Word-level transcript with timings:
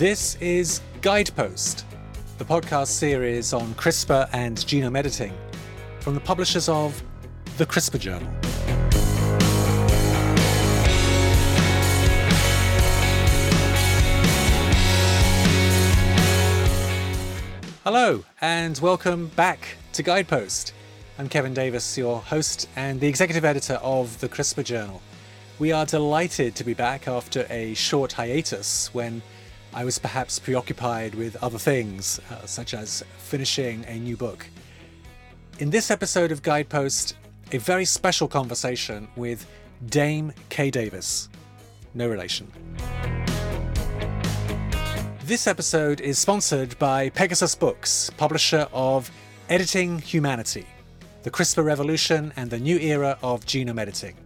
This 0.00 0.36
is 0.36 0.80
Guidepost, 1.02 1.84
the 2.38 2.44
podcast 2.46 2.86
series 2.86 3.52
on 3.52 3.74
CRISPR 3.74 4.30
and 4.32 4.56
genome 4.56 4.96
editing 4.96 5.34
from 5.98 6.14
the 6.14 6.22
publishers 6.22 6.70
of 6.70 7.02
the 7.58 7.66
CRISPR 7.66 8.00
Journal. 8.00 8.32
Hello, 17.84 18.24
and 18.40 18.78
welcome 18.78 19.26
back 19.36 19.76
to 19.92 20.02
Guidepost. 20.02 20.72
I'm 21.18 21.28
Kevin 21.28 21.52
Davies, 21.52 21.98
your 21.98 22.20
host 22.22 22.70
and 22.74 22.98
the 23.00 23.06
executive 23.06 23.44
editor 23.44 23.74
of 23.82 24.18
the 24.20 24.30
CRISPR 24.30 24.64
Journal. 24.64 25.02
We 25.58 25.72
are 25.72 25.84
delighted 25.84 26.54
to 26.54 26.64
be 26.64 26.72
back 26.72 27.06
after 27.06 27.46
a 27.50 27.74
short 27.74 28.14
hiatus 28.14 28.88
when 28.94 29.20
I 29.72 29.84
was 29.84 29.98
perhaps 29.98 30.40
preoccupied 30.40 31.14
with 31.14 31.36
other 31.42 31.58
things, 31.58 32.20
uh, 32.28 32.44
such 32.44 32.74
as 32.74 33.04
finishing 33.18 33.84
a 33.86 33.98
new 33.98 34.16
book. 34.16 34.44
In 35.60 35.70
this 35.70 35.92
episode 35.92 36.32
of 36.32 36.42
Guidepost, 36.42 37.14
a 37.52 37.58
very 37.58 37.84
special 37.84 38.26
conversation 38.26 39.06
with 39.14 39.46
Dame 39.86 40.32
Kay 40.48 40.72
Davies. 40.72 41.28
No 41.94 42.08
relation. 42.08 42.50
This 45.22 45.46
episode 45.46 46.00
is 46.00 46.18
sponsored 46.18 46.76
by 46.80 47.10
Pegasus 47.10 47.54
Books, 47.54 48.10
publisher 48.16 48.66
of 48.72 49.08
Editing 49.48 50.00
Humanity 50.00 50.66
The 51.22 51.30
CRISPR 51.30 51.64
Revolution 51.64 52.32
and 52.34 52.50
the 52.50 52.58
New 52.58 52.78
Era 52.78 53.16
of 53.22 53.44
Genome 53.46 53.78
Editing. 53.78 54.16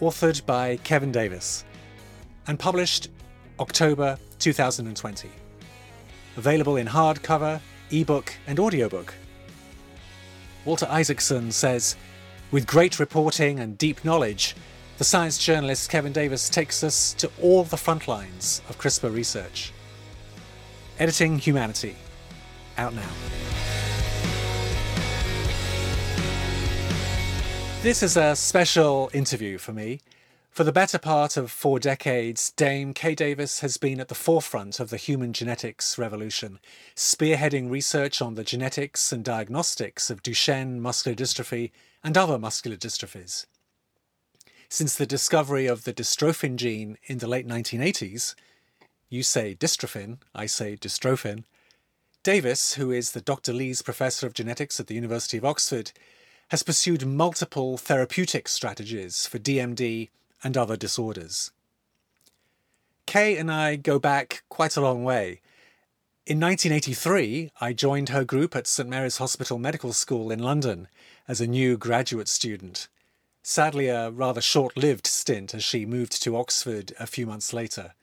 Authored 0.00 0.46
by 0.46 0.76
Kevin 0.84 1.10
Davies. 1.10 1.64
And 2.46 2.60
published 2.60 3.08
October 3.58 4.18
2020. 4.42 5.30
Available 6.36 6.76
in 6.76 6.86
hardcover, 6.86 7.60
ebook, 7.92 8.34
and 8.48 8.58
audiobook. 8.58 9.14
Walter 10.64 10.86
Isaacson 10.90 11.52
says, 11.52 11.96
with 12.50 12.66
great 12.66 12.98
reporting 12.98 13.60
and 13.60 13.78
deep 13.78 14.04
knowledge, 14.04 14.56
the 14.98 15.04
science 15.04 15.38
journalist 15.38 15.90
Kevin 15.90 16.12
Davies 16.12 16.50
takes 16.50 16.82
us 16.82 17.14
to 17.14 17.30
all 17.40 17.62
the 17.62 17.76
front 17.76 18.08
lines 18.08 18.62
of 18.68 18.78
CRISPR 18.78 19.14
research. 19.14 19.72
Editing 20.98 21.38
Humanity, 21.38 21.96
out 22.78 22.94
now. 22.94 23.08
This 27.82 28.02
is 28.02 28.16
a 28.16 28.34
special 28.34 29.08
interview 29.12 29.58
for 29.58 29.72
me. 29.72 30.00
For 30.52 30.64
the 30.64 30.70
better 30.72 30.98
part 30.98 31.38
of 31.38 31.50
four 31.50 31.78
decades, 31.78 32.50
Dame 32.50 32.92
Kay 32.92 33.14
Davies 33.14 33.60
has 33.60 33.78
been 33.78 33.98
at 34.00 34.08
the 34.08 34.14
forefront 34.14 34.80
of 34.80 34.90
the 34.90 34.98
human 34.98 35.32
genetics 35.32 35.96
revolution, 35.96 36.60
spearheading 36.94 37.70
research 37.70 38.20
on 38.20 38.34
the 38.34 38.44
genetics 38.44 39.12
and 39.12 39.24
diagnostics 39.24 40.10
of 40.10 40.22
Duchenne 40.22 40.78
muscular 40.78 41.16
dystrophy 41.16 41.70
and 42.04 42.18
other 42.18 42.38
muscular 42.38 42.76
dystrophies. 42.76 43.46
Since 44.68 44.94
the 44.94 45.06
discovery 45.06 45.66
of 45.66 45.84
the 45.84 45.94
dystrophin 45.94 46.56
gene 46.56 46.98
in 47.04 47.16
the 47.16 47.26
late 47.26 47.48
1980s, 47.48 48.34
you 49.08 49.22
say 49.22 49.54
dystrophin, 49.54 50.18
I 50.34 50.44
say 50.44 50.76
dystrophin, 50.76 51.44
Davies, 52.22 52.74
who 52.74 52.90
is 52.90 53.12
the 53.12 53.22
Dr. 53.22 53.54
Lees 53.54 53.80
Professor 53.80 54.26
of 54.26 54.34
Genetics 54.34 54.78
at 54.78 54.86
the 54.86 54.96
University 54.96 55.38
of 55.38 55.46
Oxford, 55.46 55.92
has 56.48 56.62
pursued 56.62 57.06
multiple 57.06 57.78
therapeutic 57.78 58.48
strategies 58.48 59.24
for 59.24 59.38
DMD 59.38 60.10
and 60.42 60.56
other 60.56 60.76
disorders. 60.76 61.50
Kay 63.06 63.36
and 63.36 63.50
I 63.50 63.76
go 63.76 63.98
back 63.98 64.42
quite 64.48 64.76
a 64.76 64.80
long 64.80 65.04
way. 65.04 65.40
In 66.24 66.38
1983, 66.38 67.50
I 67.60 67.72
joined 67.72 68.10
her 68.10 68.24
group 68.24 68.54
at 68.54 68.66
St 68.66 68.88
Mary's 68.88 69.16
Hospital 69.16 69.58
Medical 69.58 69.92
School 69.92 70.30
in 70.30 70.38
London 70.38 70.88
as 71.26 71.40
a 71.40 71.46
new 71.46 71.76
graduate 71.76 72.28
student. 72.28 72.88
Sadly, 73.42 73.88
a 73.88 74.10
rather 74.10 74.40
short 74.40 74.76
lived 74.76 75.06
stint 75.06 75.52
as 75.52 75.64
she 75.64 75.84
moved 75.84 76.22
to 76.22 76.36
Oxford 76.36 76.92
a 77.00 77.08
few 77.08 77.26
months 77.26 77.52
later. 77.52 77.94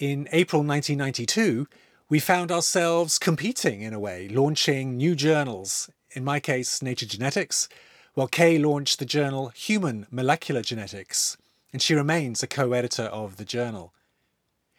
In 0.00 0.28
April 0.32 0.62
1992, 0.64 1.68
we 2.08 2.18
found 2.18 2.50
ourselves 2.50 3.18
competing 3.18 3.82
in 3.82 3.94
a 3.94 4.00
way, 4.00 4.28
launching 4.28 4.96
new 4.96 5.14
journals, 5.14 5.88
in 6.10 6.24
my 6.24 6.40
case, 6.40 6.82
Nature 6.82 7.06
Genetics, 7.06 7.68
while 8.16 8.26
Kay 8.26 8.56
launched 8.56 8.98
the 8.98 9.04
journal 9.04 9.48
Human 9.48 10.06
Molecular 10.10 10.62
Genetics, 10.62 11.36
and 11.70 11.82
she 11.82 11.94
remains 11.94 12.42
a 12.42 12.46
co 12.46 12.72
editor 12.72 13.02
of 13.02 13.36
the 13.36 13.44
journal. 13.44 13.92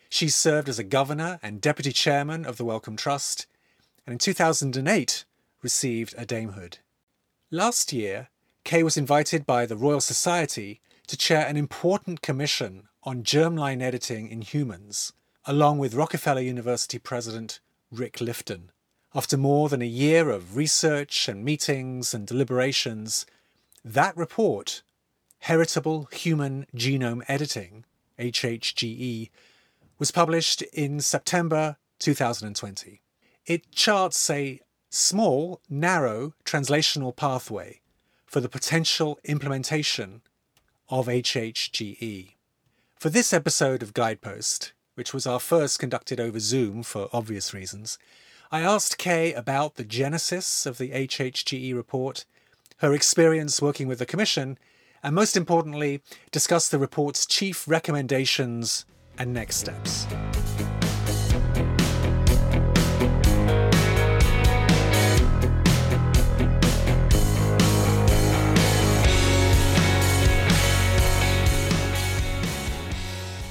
She 0.10 0.28
served 0.28 0.68
as 0.68 0.80
a 0.80 0.84
governor 0.84 1.40
and 1.44 1.62
deputy 1.62 1.92
chairman 1.92 2.46
of 2.48 2.58
the 2.58 2.66
Wellcome 2.66 2.98
Trust, 2.98 3.46
and 4.08 4.14
in 4.14 4.18
2008 4.18 5.24
received 5.62 6.16
a 6.18 6.26
damehood. 6.26 6.80
Last 7.52 7.94
year, 7.94 8.30
Kay 8.64 8.82
was 8.82 8.98
invited 8.98 9.46
by 9.46 9.68
the 9.68 9.78
Royal 9.78 10.02
Society 10.02 10.82
to 11.06 11.16
chair 11.16 11.46
an 11.46 11.58
important 11.58 12.24
commission 12.24 12.88
on 13.04 13.22
germline 13.22 13.84
editing 13.84 14.30
in 14.30 14.42
humans, 14.42 15.14
along 15.46 15.78
with 15.78 15.94
Rockefeller 15.94 16.42
University 16.42 16.98
President 16.98 17.60
Rick 17.92 18.14
Lifton. 18.18 18.70
After 19.16 19.38
more 19.38 19.70
than 19.70 19.82
a 19.82 19.86
year 19.86 20.30
of 20.30 20.58
research 20.58 21.30
and 21.30 21.44
meetings 21.44 22.14
and 22.14 22.28
deliberations, 22.28 23.26
that 23.84 24.16
report, 24.18 24.84
Heritable 25.40 26.10
Human 26.12 26.68
Genome 26.76 27.24
Editing, 27.28 27.86
HHGE, 28.20 29.30
was 29.98 30.12
published 30.12 30.62
in 30.74 31.00
September 31.00 31.78
2020. 32.00 33.02
It 33.46 33.72
charts 33.72 34.30
a 34.30 34.60
small, 34.90 35.62
narrow 35.70 36.34
translational 36.44 37.16
pathway 37.16 37.80
for 38.26 38.42
the 38.42 38.50
potential 38.50 39.20
implementation 39.24 40.22
of 40.90 41.08
HHGE. 41.08 42.34
For 43.00 43.10
this 43.10 43.32
episode 43.32 43.82
of 43.82 43.94
Guidepost, 43.94 44.74
which 44.96 45.14
was 45.14 45.26
our 45.26 45.40
first 45.40 45.80
conducted 45.80 46.20
over 46.20 46.40
Zoom 46.40 46.84
for 46.84 47.08
obvious 47.14 47.54
reasons, 47.54 47.98
I 48.50 48.62
asked 48.62 48.98
Kay 48.98 49.34
about 49.34 49.76
the 49.76 49.84
genesis 49.84 50.66
of 50.66 50.78
the 50.78 50.92
HHGE 50.92 51.76
report, 51.76 52.24
her 52.78 52.94
experience 52.94 53.62
working 53.62 53.90
with 53.90 54.00
the 54.00 54.06
Commission, 54.06 54.58
and 55.04 55.14
most 55.14 55.36
importantly, 55.36 56.02
discussed 56.32 56.72
the 56.72 56.80
report's 56.80 57.26
chief 57.26 57.68
recommendations 57.68 58.86
and 59.18 59.34
next 59.34 59.58
steps. 59.58 60.08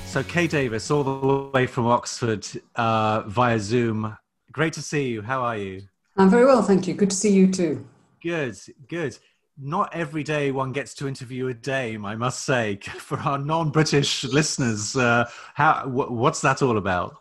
So, 0.06 0.22
Kay 0.22 0.46
Davies, 0.46 0.90
all 0.90 1.04
the 1.04 1.50
way 1.52 1.66
from 1.66 1.84
Oxford 1.84 2.46
uh, 2.76 3.24
via 3.26 3.60
Zoom. 3.60 4.16
Great 4.56 4.72
to 4.72 4.80
see 4.80 5.08
you. 5.08 5.20
How 5.20 5.42
are 5.42 5.58
you? 5.58 5.82
I'm 6.16 6.30
very 6.30 6.46
well, 6.46 6.62
thank 6.62 6.88
you. 6.88 6.94
Good 6.94 7.10
to 7.10 7.16
see 7.16 7.30
you 7.30 7.52
too. 7.52 7.86
Good, 8.22 8.56
good. 8.88 9.18
Not 9.58 9.94
every 9.94 10.22
day 10.22 10.50
one 10.50 10.72
gets 10.72 10.94
to 10.94 11.06
interview 11.06 11.48
a 11.48 11.54
dame, 11.54 12.06
I 12.06 12.16
must 12.16 12.46
say. 12.46 12.76
For 12.96 13.18
our 13.18 13.36
non-British 13.36 14.24
listeners, 14.24 14.96
uh, 14.96 15.28
how 15.52 15.82
wh- 15.84 16.10
what's 16.10 16.40
that 16.40 16.62
all 16.62 16.78
about? 16.78 17.18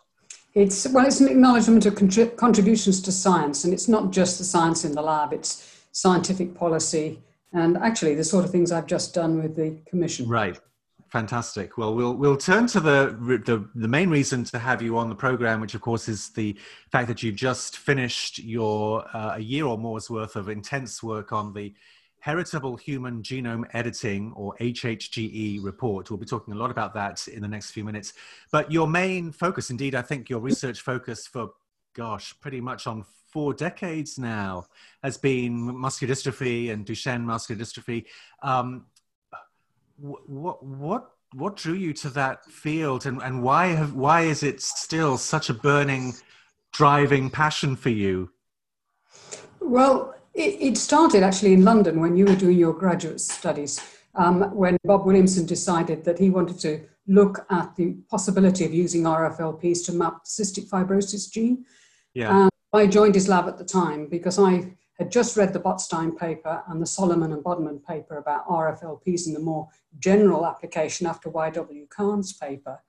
It's 0.54 0.88
well, 0.88 1.04
it's 1.04 1.20
an 1.20 1.28
acknowledgement 1.28 1.84
of 1.84 1.94
contri- 1.94 2.34
contributions 2.38 3.02
to 3.02 3.12
science, 3.12 3.64
and 3.64 3.74
it's 3.74 3.86
not 3.86 4.12
just 4.12 4.38
the 4.38 4.44
science 4.44 4.86
in 4.86 4.92
the 4.92 5.02
lab; 5.02 5.34
it's 5.34 5.78
scientific 5.92 6.54
policy, 6.54 7.20
and 7.52 7.76
actually 7.76 8.14
the 8.14 8.24
sort 8.24 8.46
of 8.46 8.50
things 8.50 8.72
I've 8.72 8.86
just 8.86 9.12
done 9.12 9.42
with 9.42 9.56
the 9.56 9.76
commission. 9.86 10.26
Right. 10.26 10.58
Fantastic. 11.08 11.78
Well, 11.78 11.94
we'll 11.94 12.14
we'll 12.14 12.36
turn 12.36 12.66
to 12.68 12.80
the, 12.80 13.16
the 13.44 13.68
the 13.76 13.88
main 13.88 14.10
reason 14.10 14.42
to 14.44 14.58
have 14.58 14.82
you 14.82 14.98
on 14.98 15.08
the 15.08 15.14
program, 15.14 15.60
which 15.60 15.74
of 15.74 15.80
course 15.80 16.08
is 16.08 16.30
the 16.30 16.56
fact 16.90 17.06
that 17.06 17.22
you've 17.22 17.36
just 17.36 17.78
finished 17.78 18.40
your 18.40 19.06
uh, 19.16 19.36
a 19.36 19.40
year 19.40 19.66
or 19.66 19.78
more's 19.78 20.10
worth 20.10 20.34
of 20.34 20.48
intense 20.48 21.04
work 21.04 21.32
on 21.32 21.52
the 21.52 21.72
Heritable 22.26 22.76
Human 22.76 23.22
Genome 23.22 23.64
Editing 23.72 24.32
or 24.34 24.56
HHGE 24.60 25.62
report. 25.62 26.10
We'll 26.10 26.18
be 26.18 26.26
talking 26.26 26.52
a 26.54 26.56
lot 26.56 26.72
about 26.72 26.92
that 26.94 27.28
in 27.28 27.40
the 27.40 27.46
next 27.46 27.70
few 27.70 27.84
minutes. 27.84 28.14
But 28.50 28.72
your 28.72 28.88
main 28.88 29.30
focus, 29.30 29.70
indeed, 29.70 29.94
I 29.94 30.02
think 30.02 30.28
your 30.28 30.40
research 30.40 30.80
focus 30.80 31.28
for, 31.28 31.50
gosh, 31.94 32.34
pretty 32.40 32.60
much 32.60 32.88
on 32.88 33.04
four 33.30 33.54
decades 33.54 34.18
now, 34.18 34.66
has 35.04 35.16
been 35.16 35.78
muscular 35.78 36.12
dystrophy 36.12 36.72
and 36.72 36.84
Duchenne 36.84 37.22
muscular 37.22 37.62
dystrophy. 37.62 38.06
Um, 38.42 38.86
what 39.98 40.62
what 40.64 41.10
what 41.34 41.56
drew 41.56 41.74
you 41.74 41.92
to 41.92 42.08
that 42.10 42.44
field 42.46 43.06
and, 43.06 43.20
and 43.22 43.42
why 43.42 43.66
have 43.66 43.94
why 43.94 44.22
is 44.22 44.42
it 44.42 44.60
still 44.60 45.18
such 45.18 45.50
a 45.50 45.54
burning 45.54 46.14
driving 46.72 47.30
passion 47.30 47.76
for 47.76 47.90
you 47.90 48.30
well 49.60 50.14
it, 50.34 50.56
it 50.60 50.76
started 50.76 51.22
actually 51.22 51.52
in 51.52 51.64
london 51.64 52.00
when 52.00 52.16
you 52.16 52.24
were 52.24 52.36
doing 52.36 52.58
your 52.58 52.72
graduate 52.72 53.20
studies 53.20 53.80
um, 54.14 54.54
when 54.54 54.76
bob 54.84 55.06
williamson 55.06 55.46
decided 55.46 56.04
that 56.04 56.18
he 56.18 56.30
wanted 56.30 56.58
to 56.58 56.86
look 57.08 57.46
at 57.50 57.74
the 57.76 57.96
possibility 58.10 58.64
of 58.64 58.74
using 58.74 59.04
RFLPs 59.04 59.84
to 59.86 59.92
map 59.92 60.24
the 60.24 60.28
cystic 60.28 60.68
fibrosis 60.68 61.30
gene. 61.30 61.64
Yeah. 62.14 62.42
And 62.42 62.50
I 62.72 62.86
joined 62.86 63.14
his 63.14 63.28
lab 63.28 63.46
at 63.46 63.58
the 63.58 63.64
time 63.64 64.08
because 64.08 64.38
I 64.38 64.76
had 64.98 65.10
just 65.10 65.36
read 65.36 65.52
the 65.52 65.60
Botstein 65.60 66.16
paper 66.16 66.62
and 66.68 66.80
the 66.80 66.86
Solomon 66.86 67.32
and 67.32 67.44
Bodmer 67.44 67.84
paper 67.86 68.16
about 68.18 68.48
RFLPs 68.48 69.26
and 69.26 69.36
the 69.36 69.40
more 69.40 69.68
general 69.98 70.46
application 70.46 71.06
after 71.06 71.28
Y.W. 71.28 71.86
Kan's 71.94 72.32
paper 72.32 72.80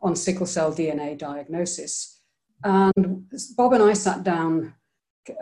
on 0.00 0.14
sickle 0.14 0.46
cell 0.46 0.72
DNA 0.72 1.16
diagnosis. 1.16 2.20
And 2.62 3.24
Bob 3.56 3.72
and 3.72 3.82
I 3.82 3.94
sat 3.94 4.22
down 4.22 4.74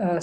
uh, 0.00 0.20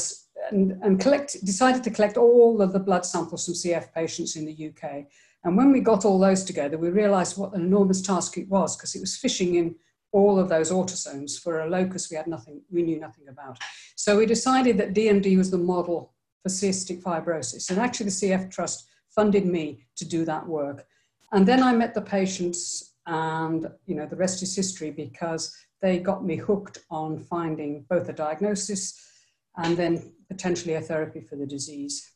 and, 0.51 0.71
and 0.81 0.99
collect, 0.99 1.43
decided 1.45 1.83
to 1.83 1.91
collect 1.91 2.17
all 2.17 2.61
of 2.61 2.73
the 2.73 2.79
blood 2.79 3.05
samples 3.05 3.45
from 3.45 3.53
CF 3.53 3.93
patients 3.93 4.35
in 4.35 4.45
the 4.45 4.69
UK. 4.69 5.05
And 5.43 5.57
when 5.57 5.71
we 5.71 5.81
got 5.81 6.05
all 6.05 6.19
those 6.19 6.43
together, 6.43 6.77
we 6.77 6.89
realized 6.89 7.37
what 7.37 7.53
an 7.53 7.61
enormous 7.61 8.01
task 8.01 8.37
it 8.37 8.47
was 8.47 8.77
because 8.77 8.95
it 8.95 9.01
was 9.01 9.17
fishing 9.17 9.55
in 9.55 9.75
all 10.11 10.39
of 10.39 10.49
those 10.49 10.71
autosomes 10.71 11.39
for 11.39 11.61
a 11.61 11.69
locus 11.69 12.09
we 12.09 12.17
had 12.17 12.27
nothing, 12.27 12.61
we 12.69 12.83
knew 12.83 12.99
nothing 12.99 13.27
about. 13.29 13.57
So 13.95 14.17
we 14.17 14.25
decided 14.25 14.77
that 14.77 14.93
DMD 14.93 15.37
was 15.37 15.51
the 15.51 15.57
model 15.57 16.13
for 16.43 16.49
cystic 16.49 17.01
fibrosis. 17.01 17.69
And 17.69 17.79
actually 17.79 18.07
the 18.07 18.11
CF 18.11 18.51
Trust 18.51 18.87
funded 19.09 19.45
me 19.45 19.85
to 19.95 20.05
do 20.05 20.25
that 20.25 20.45
work. 20.47 20.85
And 21.31 21.47
then 21.47 21.63
I 21.63 21.73
met 21.73 21.93
the 21.93 22.01
patients 22.01 22.95
and, 23.05 23.67
you 23.85 23.95
know, 23.95 24.05
the 24.05 24.15
rest 24.15 24.43
is 24.43 24.55
history 24.55 24.91
because 24.91 25.55
they 25.81 25.99
got 25.99 26.25
me 26.25 26.35
hooked 26.35 26.79
on 26.89 27.19
finding 27.19 27.85
both 27.89 28.09
a 28.09 28.13
diagnosis 28.13 28.99
and 29.57 29.75
then 29.75 30.13
potentially 30.29 30.75
a 30.75 30.81
therapy 30.81 31.21
for 31.21 31.35
the 31.35 31.45
disease. 31.45 32.11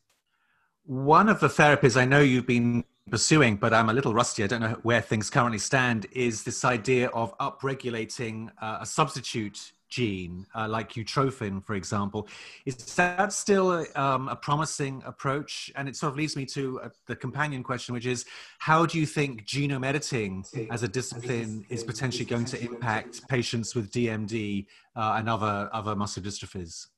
One 0.84 1.28
of 1.28 1.40
the 1.40 1.48
therapies 1.48 2.00
I 2.00 2.04
know 2.04 2.20
you've 2.20 2.46
been 2.46 2.84
pursuing, 3.10 3.56
but 3.56 3.72
I'm 3.72 3.88
a 3.88 3.92
little 3.92 4.14
rusty. 4.14 4.42
I 4.42 4.46
don't 4.46 4.60
know 4.60 4.78
where 4.82 5.00
things 5.00 5.30
currently 5.30 5.58
stand. 5.58 6.06
Is 6.12 6.42
this 6.42 6.64
idea 6.64 7.08
of 7.08 7.36
upregulating 7.38 8.50
uh, 8.60 8.78
a 8.80 8.86
substitute 8.86 9.72
gene 9.88 10.44
uh, 10.54 10.66
like 10.68 10.92
utrophin, 10.94 11.64
for 11.64 11.74
example? 11.74 12.28
Is 12.64 12.76
that 12.96 13.32
still 13.32 13.86
um, 13.94 14.28
a 14.28 14.34
promising 14.34 15.02
approach? 15.06 15.70
And 15.76 15.88
it 15.88 15.94
sort 15.94 16.12
of 16.12 16.16
leads 16.16 16.36
me 16.36 16.44
to 16.46 16.80
uh, 16.80 16.88
the 17.06 17.14
companion 17.14 17.62
question, 17.62 17.94
which 17.94 18.06
is 18.06 18.24
how 18.58 18.84
do 18.86 18.98
you 18.98 19.06
think 19.06 19.46
genome 19.46 19.86
editing 19.86 20.44
as 20.70 20.82
a 20.82 20.88
discipline 20.88 21.64
is 21.68 21.84
potentially 21.84 22.24
going 22.24 22.46
to 22.46 22.60
impact 22.60 23.26
patients 23.28 23.74
with 23.74 23.90
DMD 23.92 24.66
uh, 24.96 25.14
and 25.16 25.28
other 25.28 25.70
other 25.72 25.94
muscular 25.94 26.28
dystrophies? 26.28 26.88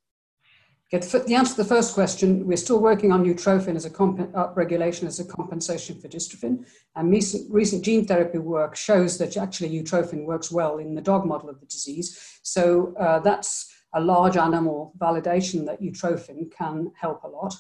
The 0.90 1.35
answer 1.35 1.55
to 1.55 1.62
the 1.62 1.69
first 1.69 1.93
question, 1.93 2.46
we're 2.46 2.56
still 2.56 2.81
working 2.81 3.12
on 3.12 3.25
utrophin 3.25 3.76
as 3.76 3.85
a 3.85 3.90
upregulation 3.90 5.06
as 5.06 5.20
a 5.20 5.25
compensation 5.25 6.00
for 6.00 6.08
dystrophin. 6.08 6.64
And 6.96 7.11
recent, 7.11 7.85
gene 7.85 8.06
therapy 8.06 8.38
work 8.38 8.75
shows 8.75 9.19
that 9.19 9.37
actually 9.37 9.82
utrophin 9.82 10.25
works 10.25 10.50
well 10.50 10.79
in 10.79 10.94
the 10.94 11.02
dog 11.02 11.26
model 11.26 11.50
of 11.50 11.61
the 11.61 11.67
disease. 11.67 12.38
So 12.43 12.94
uh, 12.99 13.19
that's 13.19 13.70
a 13.94 14.00
large 14.00 14.38
animal 14.38 14.94
validation 14.99 15.67
that 15.67 15.82
utrophin 15.82 16.50
can 16.50 16.91
help 16.99 17.23
a 17.23 17.29
lot. 17.29 17.55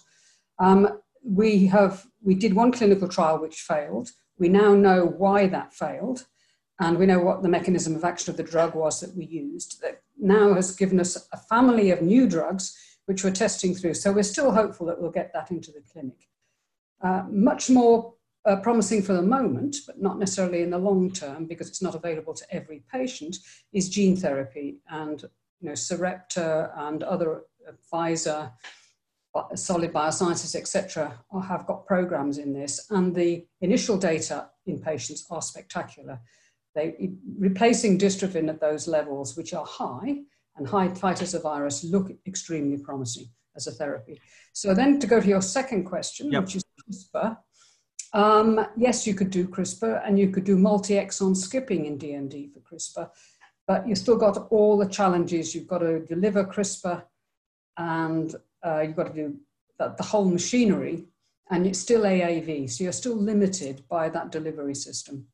Um, 0.58 1.00
we 1.22 1.66
have 1.66 2.06
we 2.22 2.34
did 2.34 2.54
one 2.54 2.72
clinical 2.72 3.08
trial 3.08 3.40
which 3.40 3.60
failed. 3.60 4.10
We 4.38 4.48
now 4.48 4.74
know 4.74 5.04
why 5.04 5.48
that 5.48 5.74
failed, 5.74 6.26
and 6.80 6.96
we 6.96 7.06
know 7.06 7.20
what 7.20 7.42
the 7.42 7.48
mechanism 7.48 7.94
of 7.94 8.04
action 8.04 8.30
of 8.30 8.36
the 8.38 8.42
drug 8.42 8.74
was 8.74 9.00
that 9.00 9.14
we 9.14 9.26
used. 9.26 9.82
That 9.82 10.00
now 10.18 10.54
has 10.54 10.74
given 10.74 10.98
us 10.98 11.28
a 11.32 11.36
family 11.36 11.90
of 11.90 12.00
new 12.00 12.26
drugs 12.26 12.74
which 13.08 13.24
we're 13.24 13.30
testing 13.30 13.74
through. 13.74 13.94
So 13.94 14.12
we're 14.12 14.22
still 14.22 14.52
hopeful 14.52 14.84
that 14.86 15.00
we'll 15.00 15.10
get 15.10 15.32
that 15.32 15.50
into 15.50 15.72
the 15.72 15.80
clinic. 15.90 16.28
Uh, 17.00 17.22
much 17.30 17.70
more 17.70 18.12
uh, 18.44 18.56
promising 18.56 19.00
for 19.00 19.14
the 19.14 19.22
moment, 19.22 19.76
but 19.86 20.02
not 20.02 20.18
necessarily 20.18 20.60
in 20.60 20.68
the 20.68 20.78
long 20.78 21.10
term 21.10 21.46
because 21.46 21.68
it's 21.68 21.80
not 21.80 21.94
available 21.94 22.34
to 22.34 22.44
every 22.54 22.82
patient, 22.92 23.38
is 23.72 23.88
gene 23.88 24.14
therapy. 24.14 24.80
And 24.90 25.22
you 25.60 25.70
know, 25.70 25.74
Sarepta 25.74 26.70
and 26.76 27.02
other 27.02 27.44
uh, 27.66 27.72
Pfizer, 27.90 28.52
uh, 29.34 29.56
Solid 29.56 29.90
Biosciences, 29.90 30.54
etc., 30.54 31.18
have 31.48 31.66
got 31.66 31.86
programs 31.86 32.36
in 32.36 32.52
this. 32.52 32.88
And 32.90 33.14
the 33.14 33.46
initial 33.62 33.96
data 33.96 34.50
in 34.66 34.80
patients 34.80 35.24
are 35.30 35.40
spectacular. 35.40 36.20
They, 36.74 37.12
replacing 37.38 37.98
dystrophin 37.98 38.50
at 38.50 38.60
those 38.60 38.86
levels, 38.86 39.34
which 39.34 39.54
are 39.54 39.64
high, 39.64 40.18
and 40.58 40.68
high 40.68 40.88
titers 40.88 41.34
of 41.34 41.42
virus 41.42 41.84
look 41.84 42.10
extremely 42.26 42.78
promising 42.78 43.28
as 43.56 43.66
a 43.66 43.72
therapy. 43.72 44.20
So 44.52 44.74
then 44.74 44.98
to 45.00 45.06
go 45.06 45.20
to 45.20 45.26
your 45.26 45.42
second 45.42 45.84
question, 45.84 46.32
yep. 46.32 46.44
which 46.44 46.56
is 46.56 46.64
CRISPR, 46.90 47.36
um, 48.14 48.66
yes, 48.76 49.06
you 49.06 49.14
could 49.14 49.30
do 49.30 49.46
CRISPR 49.46 50.02
and 50.06 50.18
you 50.18 50.30
could 50.30 50.44
do 50.44 50.56
multi-exon 50.56 51.36
skipping 51.36 51.86
in 51.86 51.98
DMD 51.98 52.52
for 52.52 52.60
CRISPR, 52.60 53.10
but 53.66 53.86
you've 53.86 53.98
still 53.98 54.16
got 54.16 54.48
all 54.50 54.78
the 54.78 54.88
challenges. 54.88 55.54
You've 55.54 55.66
got 55.66 55.78
to 55.78 56.00
deliver 56.00 56.44
CRISPR 56.44 57.02
and 57.76 58.34
uh, 58.64 58.80
you've 58.80 58.96
got 58.96 59.08
to 59.08 59.12
do 59.12 59.36
the, 59.78 59.94
the 59.96 60.02
whole 60.02 60.24
machinery 60.24 61.04
and 61.50 61.66
it's 61.66 61.78
still 61.78 62.02
AAV. 62.02 62.70
So 62.70 62.84
you're 62.84 62.92
still 62.92 63.16
limited 63.16 63.82
by 63.88 64.08
that 64.10 64.32
delivery 64.32 64.74
system. 64.74 65.26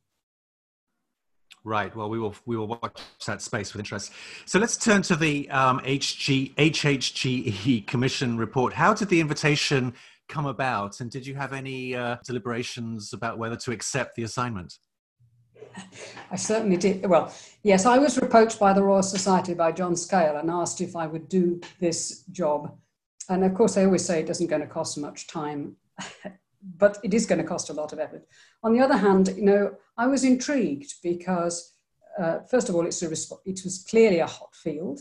Right. 1.64 1.94
Well, 1.96 2.10
we 2.10 2.18
will 2.18 2.34
we 2.44 2.58
will 2.58 2.66
watch 2.66 3.00
that 3.26 3.40
space 3.40 3.72
with 3.72 3.80
interest. 3.80 4.12
So 4.44 4.58
let's 4.58 4.76
turn 4.76 5.00
to 5.02 5.16
the 5.16 5.48
um, 5.48 5.80
HG, 5.80 6.54
HHGE 6.56 7.86
Commission 7.86 8.36
report. 8.36 8.74
How 8.74 8.92
did 8.92 9.08
the 9.08 9.18
invitation 9.18 9.94
come 10.28 10.44
about, 10.44 11.00
and 11.00 11.10
did 11.10 11.26
you 11.26 11.34
have 11.34 11.54
any 11.54 11.94
uh, 11.94 12.16
deliberations 12.26 13.14
about 13.14 13.38
whether 13.38 13.56
to 13.56 13.72
accept 13.72 14.14
the 14.14 14.24
assignment? 14.24 14.74
I 16.30 16.36
certainly 16.36 16.76
did. 16.76 17.06
Well, 17.06 17.32
yes, 17.62 17.86
I 17.86 17.96
was 17.98 18.18
approached 18.18 18.60
by 18.60 18.74
the 18.74 18.82
Royal 18.82 19.02
Society 19.02 19.54
by 19.54 19.72
John 19.72 19.94
Skehel 19.94 20.38
and 20.38 20.50
asked 20.50 20.82
if 20.82 20.94
I 20.94 21.06
would 21.06 21.28
do 21.28 21.60
this 21.80 22.24
job. 22.30 22.76
And 23.28 23.42
of 23.42 23.54
course, 23.54 23.74
they 23.74 23.84
always 23.84 24.04
say 24.04 24.20
it 24.20 24.26
doesn't 24.26 24.48
going 24.48 24.60
to 24.60 24.68
cost 24.68 24.98
much 24.98 25.26
time, 25.26 25.76
but 26.76 26.98
it 27.02 27.14
is 27.14 27.26
going 27.26 27.40
to 27.40 27.46
cost 27.46 27.70
a 27.70 27.74
lot 27.74 27.92
of 27.92 27.98
effort. 27.98 28.26
On 28.62 28.72
the 28.72 28.80
other 28.80 28.96
hand, 28.96 29.34
you 29.36 29.44
know, 29.44 29.74
I 29.96 30.06
was 30.06 30.24
intrigued 30.24 30.94
because, 31.02 31.74
uh, 32.18 32.40
first 32.50 32.68
of 32.68 32.74
all, 32.74 32.86
it's 32.86 33.02
a 33.02 33.08
resp- 33.08 33.40
it 33.44 33.60
was 33.64 33.84
clearly 33.88 34.20
a 34.20 34.26
hot 34.26 34.54
field. 34.54 35.00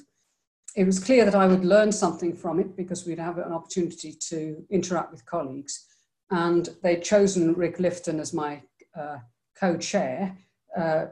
It 0.75 0.85
was 0.85 0.99
clear 0.99 1.23
that 1.25 1.35
I 1.35 1.47
would 1.47 1.63
learn 1.63 1.91
something 1.91 2.35
from 2.35 2.59
it 2.59 2.75
because 2.75 3.05
we'd 3.05 3.19
have 3.19 3.37
an 3.37 3.53
opportunity 3.53 4.13
to 4.29 4.65
interact 4.69 5.11
with 5.11 5.25
colleagues. 5.25 5.85
And 6.31 6.67
they'd 6.81 7.03
chosen 7.03 7.53
Rick 7.53 7.77
Lifton 7.77 8.19
as 8.19 8.33
my 8.33 8.63
uh, 8.99 9.17
co 9.59 9.77
chair, 9.77 10.35
uh, 10.75 11.05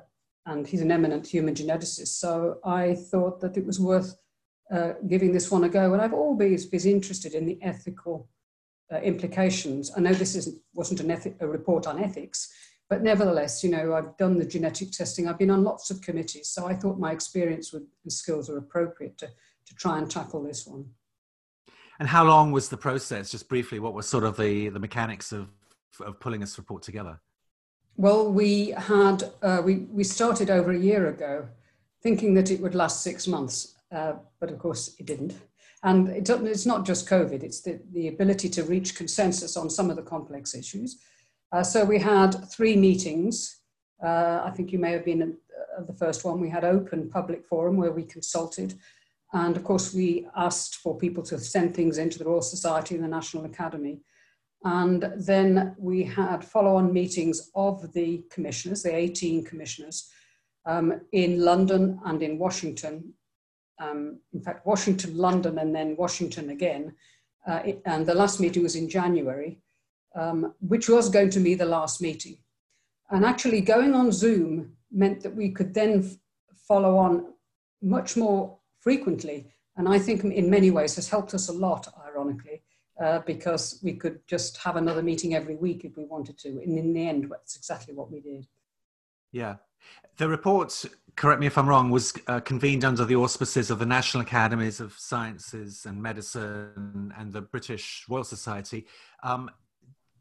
and 0.48 0.65
he's 0.65 0.81
an 0.81 0.91
eminent 0.91 1.27
human 1.27 1.53
geneticist. 1.53 2.20
So 2.20 2.58
I 2.65 2.96
thought 2.96 3.39
that 3.41 3.58
it 3.58 3.65
was 3.65 3.79
worth 3.79 4.15
uh, 4.74 4.93
giving 5.08 5.31
this 5.31 5.51
one 5.51 5.63
a 5.63 5.70
go. 5.70 5.93
And 5.93 6.01
I've 6.01 6.13
always 6.13 6.65
been 6.65 6.81
interested 6.88 7.34
in 7.36 7.46
the 7.46 7.60
ethical 7.62 8.27
uh, 8.91 9.00
implications. 9.00 9.91
I 9.95 10.01
know 10.01 10.13
this 10.13 10.36
isn't, 10.36 10.57
wasn't 10.74 11.00
an 11.00 11.36
a 11.39 11.48
report 11.48 11.88
on 11.88 12.03
ethics, 12.03 12.51
but 12.89 13.01
nevertheless, 13.01 13.63
you 13.63 13.69
know, 13.69 13.93
I've 13.93 14.17
done 14.17 14.38
the 14.38 14.45
genetic 14.45 14.91
testing. 14.91 15.27
I've 15.27 15.39
been 15.39 15.50
on 15.50 15.63
lots 15.63 15.91
of 15.91 16.01
committees, 16.01 16.50
so 16.50 16.67
I 16.67 16.75
thought 16.75 17.00
my 17.00 17.12
experience 17.12 17.74
and 17.74 17.86
skills 18.07 18.50
were 18.50 18.57
appropriate 18.57 19.17
to, 19.19 19.27
to 19.27 19.75
try 19.75 19.98
and 19.98 20.12
tackle 20.12 20.43
this 20.43 20.67
one. 20.67 20.86
And 22.00 22.10
how 22.10 22.25
long 22.25 22.51
was 22.51 22.67
the 22.67 22.77
process? 22.77 23.29
Just 23.31 23.48
briefly, 23.48 23.79
what 23.79 23.93
was 23.93 24.07
sort 24.07 24.24
of 24.24 24.36
the, 24.36 24.69
the 24.69 24.79
mechanics 24.79 25.31
of, 25.31 25.50
of 26.03 26.19
pulling 26.19 26.41
this 26.41 26.57
report 26.57 26.83
together? 26.83 27.19
Well, 27.95 28.31
we 28.31 28.71
had 28.71 29.31
uh, 29.43 29.62
we 29.63 29.88
we 29.91 30.03
started 30.03 30.50
over 30.50 30.71
a 30.71 30.77
year 30.77 31.10
ago, 31.10 31.48
thinking 32.01 32.33
that 32.36 32.50
it 32.50 32.60
would 32.62 32.74
last 32.74 33.03
six 33.03 33.27
months, 33.27 33.75
uh, 33.91 34.13
but 34.39 34.50
of 34.50 34.57
course 34.60 34.95
it 34.98 35.05
didn't. 35.05 35.36
And 35.84 36.10
it's 36.10 36.66
not 36.66 36.86
just 36.86 37.10
COVID, 37.10 37.42
it's 37.44 37.62
the, 37.62 37.80
the 37.92 38.08
ability 38.08 38.50
to 38.50 38.64
reach 38.64 38.96
consensus 38.96 39.58
on 39.58 39.70
some 39.70 39.90
of 39.90 39.96
the 39.96 40.04
complex 40.04 40.54
issues. 40.54 41.00
Uh, 41.52 41.64
so 41.64 41.84
we 41.84 41.98
had 41.98 42.32
three 42.50 42.76
meetings. 42.76 43.62
Uh, 44.04 44.42
I 44.46 44.52
think 44.52 44.72
you 44.72 44.80
may 44.80 44.92
have 44.92 45.06
been 45.06 45.38
at 45.78 45.88
the 45.88 45.94
first 45.94 46.24
one. 46.24 46.40
We 46.40 46.50
had 46.50 46.64
open 46.64 47.10
public 47.10 47.46
forum 47.46 47.78
where 47.78 47.92
we 47.92 48.04
consulted. 48.04 48.76
And 49.34 49.58
of 49.58 49.64
course, 49.64 49.94
we 49.94 50.28
asked 50.36 50.76
for 50.76 50.98
people 50.98 51.24
to 51.24 51.40
send 51.40 51.76
things 51.76 51.98
into 51.98 52.20
the 52.20 52.26
Royal 52.26 52.42
Society 52.42 52.96
and 52.96 53.04
the 53.04 53.08
National 53.08 53.46
Academy. 53.46 54.02
And 54.64 55.12
then 55.18 55.76
we 55.80 56.04
had 56.04 56.44
follow 56.44 56.76
on 56.76 56.94
meetings 56.94 57.50
of 57.56 57.92
the 57.94 58.24
commissioners, 58.30 58.84
the 58.84 58.96
18 58.96 59.44
commissioners, 59.44 60.10
um, 60.66 61.02
in 61.12 61.44
London 61.44 62.00
and 62.06 62.22
in 62.22 62.38
Washington 62.38 63.14
um, 63.82 64.20
in 64.34 64.42
fact, 64.42 64.66
Washington, 64.66 65.18
London, 65.18 65.58
and 65.60 65.76
then 65.76 65.96
Washington 65.98 66.50
again. 66.52 66.94
Uh, 67.48 67.62
it, 67.66 67.82
and 67.86 68.06
the 68.06 68.14
last 68.14 68.40
meeting 68.40 68.64
was 68.64 68.76
in 68.76 68.88
January, 68.88 69.60
um, 70.16 70.54
which 70.60 70.88
was 70.88 71.10
going 71.10 71.30
to 71.32 71.40
be 71.40 71.56
the 71.56 71.66
last 71.66 72.02
meeting. 72.02 72.38
And 73.10 73.26
actually, 73.26 73.62
going 73.62 73.94
on 73.94 74.12
Zoom 74.12 74.78
meant 74.92 75.22
that 75.24 75.36
we 75.36 75.50
could 75.50 75.74
then 75.74 76.18
follow 76.68 76.98
on 76.98 77.34
much 77.82 78.16
more 78.16 78.58
frequently. 78.80 79.52
And 79.78 79.88
I 79.88 80.00
think, 80.00 80.24
in 80.24 80.50
many 80.50 80.70
ways, 80.70 80.96
has 80.96 81.10
helped 81.10 81.34
us 81.34 81.50
a 81.50 81.54
lot, 81.54 81.88
ironically, 82.08 82.62
uh, 83.04 83.20
because 83.20 83.80
we 83.84 83.94
could 83.94 84.20
just 84.28 84.58
have 84.58 84.76
another 84.76 85.02
meeting 85.02 85.34
every 85.34 85.56
week 85.56 85.84
if 85.84 85.98
we 85.98 86.06
wanted 86.06 86.38
to. 86.40 86.50
And 86.50 86.78
in 86.78 86.94
the 86.94 87.08
end, 87.08 87.28
that's 87.30 87.56
exactly 87.56 87.94
what 87.94 88.12
we 88.12 88.20
did. 88.22 88.48
Yeah. 89.32 89.56
The 90.18 90.28
report, 90.28 90.86
correct 91.15 91.39
me 91.39 91.48
if 91.48 91.58
I'm 91.58 91.68
wrong, 91.68 91.89
was 91.89 92.13
uh, 92.27 92.39
convened 92.39 92.84
under 92.84 93.06
the 93.06 93.15
auspices 93.15 93.72
of 93.72 93.80
the 93.80 93.86
National 93.86 94.22
Academies 94.22 94.80
of 94.80 94.94
Sciences 94.98 95.86
and 95.86 96.01
Medicine 96.01 97.13
and 97.18 97.32
the 97.32 97.41
British 97.41 98.06
Royal 98.10 98.24
Society. 98.24 98.86
Um, 99.24 99.50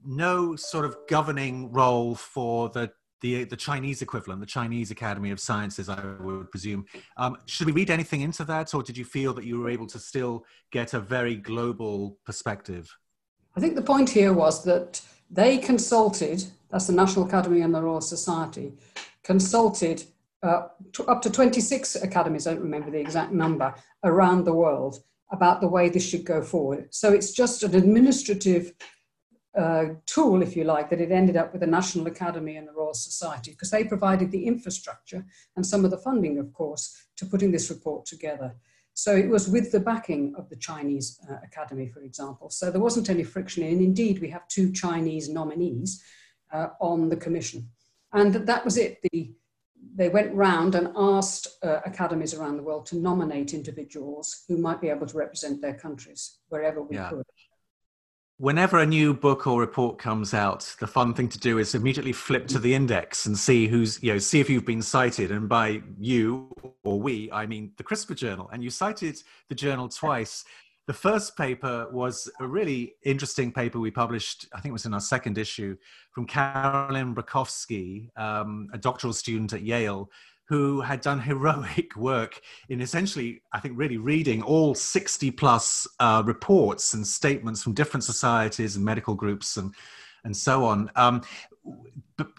no 0.05 0.57
sort 0.57 0.85
of 0.85 0.97
governing 1.09 1.71
role 1.73 2.15
for 2.15 2.69
the 2.71 2.91
the 3.21 3.45
the 3.45 3.57
Chinese 3.57 4.01
equivalent, 4.01 4.41
the 4.41 4.47
Chinese 4.47 4.91
Academy 4.91 5.31
of 5.31 5.41
Sciences, 5.41 5.89
I 5.89 6.03
would 6.21 6.51
presume. 6.51 6.87
Um, 7.17 7.37
should 7.47 7.67
we 7.67 7.73
read 7.73 7.91
anything 7.91 8.23
into 8.23 8.45
that, 8.45 8.75
or 8.75 8.83
did 8.83 8.97
you 8.97 9.05
feel 9.05 9.35
that 9.35 9.45
you 9.45 9.61
were 9.61 9.69
able 9.69 9.87
to 9.89 9.99
still 9.99 10.45
get 10.71 10.95
a 10.95 11.01
very 11.01 11.37
global 11.37 12.19
perspective? 12.25 12.97
I 13.57 13.61
think 13.61 13.75
the 13.75 13.83
point 13.83 14.09
here 14.09 14.33
was 14.33 14.65
that 14.65 15.03
they 15.31 15.59
consulted, 15.59 16.45
that's 16.71 16.87
the 16.87 16.93
National 16.93 17.27
Academy 17.27 17.61
and 17.61 17.75
the 17.75 17.83
Royal 17.83 18.01
Society, 18.01 18.73
consulted 19.23 20.05
uh, 20.43 20.69
up 21.09 21.23
to 21.23 21.31
26 21.31 21.97
academies, 21.97 22.47
I 22.47 22.55
don't 22.55 22.63
remember 22.63 22.91
the 22.91 23.01
exact 23.01 23.33
number, 23.33 23.75
around 24.05 24.45
the 24.45 24.55
world 24.55 25.03
about 25.33 25.61
the 25.61 25.69
way 25.69 25.89
this 25.89 26.09
should 26.09 26.25
go 26.25 26.43
forward. 26.43 26.89
So 26.91 27.13
it's 27.13 27.33
just 27.33 27.63
an 27.63 27.75
administrative 27.75 28.73
uh, 29.57 29.85
tool, 30.07 30.43
if 30.43 30.57
you 30.57 30.65
like, 30.65 30.91
that 30.91 31.01
it 31.01 31.13
ended 31.13 31.37
up 31.37 31.53
with 31.53 31.61
the 31.61 31.67
National 31.67 32.07
Academy 32.07 32.57
and 32.57 32.67
the 32.67 32.73
Royal 32.73 32.95
Society, 32.95 33.53
because 33.53 33.71
they 33.71 33.85
provided 33.85 34.31
the 34.31 34.47
infrastructure 34.47 35.25
and 35.57 35.67
some 35.67 35.85
of 35.85 35.91
the 35.91 35.99
funding, 35.99 36.39
of 36.39 36.53
course, 36.53 36.97
to 37.17 37.27
putting 37.27 37.53
this 37.53 37.71
report 37.71 38.07
together. 38.07 38.55
So 38.95 39.15
it 39.15 39.29
was 39.29 39.49
with 39.49 39.73
the 39.73 39.81
backing 39.81 40.35
of 40.37 40.49
the 40.49 40.57
Chinese 40.57 41.19
uh, 41.31 41.37
Academy, 41.45 41.89
for 41.89 42.01
example. 42.01 42.51
So 42.51 42.71
there 42.71 42.81
wasn't 42.81 43.11
any 43.11 43.23
friction. 43.23 43.63
And 43.65 43.81
indeed, 43.81 44.21
we 44.21 44.31
have 44.31 44.47
two 44.49 44.73
Chinese 44.73 45.29
nominees 45.29 46.03
uh, 46.53 46.69
on 46.81 47.09
the 47.09 47.17
commission. 47.17 47.69
And 48.13 48.35
that 48.35 48.65
was 48.65 48.77
it. 48.77 48.99
The, 49.03 49.33
they 49.95 50.09
went 50.09 50.33
round 50.35 50.75
and 50.75 50.89
asked 50.97 51.49
uh, 51.63 51.81
academies 51.85 52.35
around 52.35 52.57
the 52.57 52.63
world 52.63 52.87
to 52.87 52.97
nominate 52.97 53.55
individuals 53.55 54.45
who 54.49 54.57
might 54.57 54.81
be 54.81 54.89
able 54.89 55.07
to 55.07 55.17
represent 55.17 55.61
their 55.61 55.75
countries 55.75 56.39
wherever 56.49 56.83
we 56.83 56.97
yeah. 56.97 57.11
could 57.11 57.25
whenever 58.41 58.79
a 58.79 58.87
new 58.87 59.13
book 59.13 59.47
or 59.47 59.61
report 59.61 59.99
comes 59.99 60.33
out, 60.33 60.75
the 60.81 60.87
fun 60.87 61.13
thing 61.13 61.29
to 61.29 61.39
do 61.39 61.59
is 61.59 61.75
immediately 61.75 62.11
flip 62.11 62.49
to 62.49 62.59
the 62.59 62.75
index 62.75 63.27
and 63.27 63.39
see 63.39 63.69
who's, 63.69 64.03
you 64.03 64.11
know, 64.11 64.19
see 64.19 64.41
if 64.41 64.49
you've 64.49 64.65
been 64.65 64.81
cited. 64.81 65.31
And 65.31 65.47
by 65.47 65.83
you 65.99 66.51
or 66.83 66.99
we, 66.99 67.31
I 67.31 67.45
mean 67.45 67.73
the 67.77 67.85
CRISPR 67.85 68.17
Journal. 68.17 68.49
And 68.51 68.65
you 68.65 68.71
cited 68.71 69.23
the 69.51 69.55
journal 69.55 69.91
twice. 69.91 70.47
The 70.91 70.95
first 70.95 71.37
paper 71.37 71.87
was 71.93 72.29
a 72.41 72.47
really 72.49 72.95
interesting 73.05 73.53
paper 73.53 73.79
we 73.79 73.93
published, 73.93 74.49
I 74.53 74.61
think 74.61 74.71
it 74.71 74.73
was 74.73 74.87
in 74.87 74.93
our 74.93 74.99
second 74.99 75.39
issue, 75.39 75.77
from 76.11 76.27
Carolyn 76.27 77.15
Brokowski, 77.15 78.11
um, 78.19 78.69
a 78.73 78.79
doctoral 78.79 79.13
student 79.13 79.53
at 79.53 79.63
Yale, 79.63 80.11
who 80.49 80.81
had 80.81 81.01
done 81.01 81.21
heroic 81.21 81.95
work 81.97 82.41
in 82.71 82.81
essentially, 82.81 83.41
I 83.53 83.61
think, 83.61 83.79
really 83.79 83.99
reading 83.99 84.43
all 84.43 84.75
60 84.75 85.31
plus 85.31 85.87
uh, 86.01 86.25
reports 86.27 86.93
and 86.95 87.07
statements 87.07 87.63
from 87.63 87.73
different 87.73 88.03
societies 88.03 88.75
and 88.75 88.85
medical 88.85 89.15
groups 89.15 89.59
and, 89.59 89.73
and 90.25 90.37
so 90.37 90.65
on. 90.65 90.91
Um, 90.97 91.23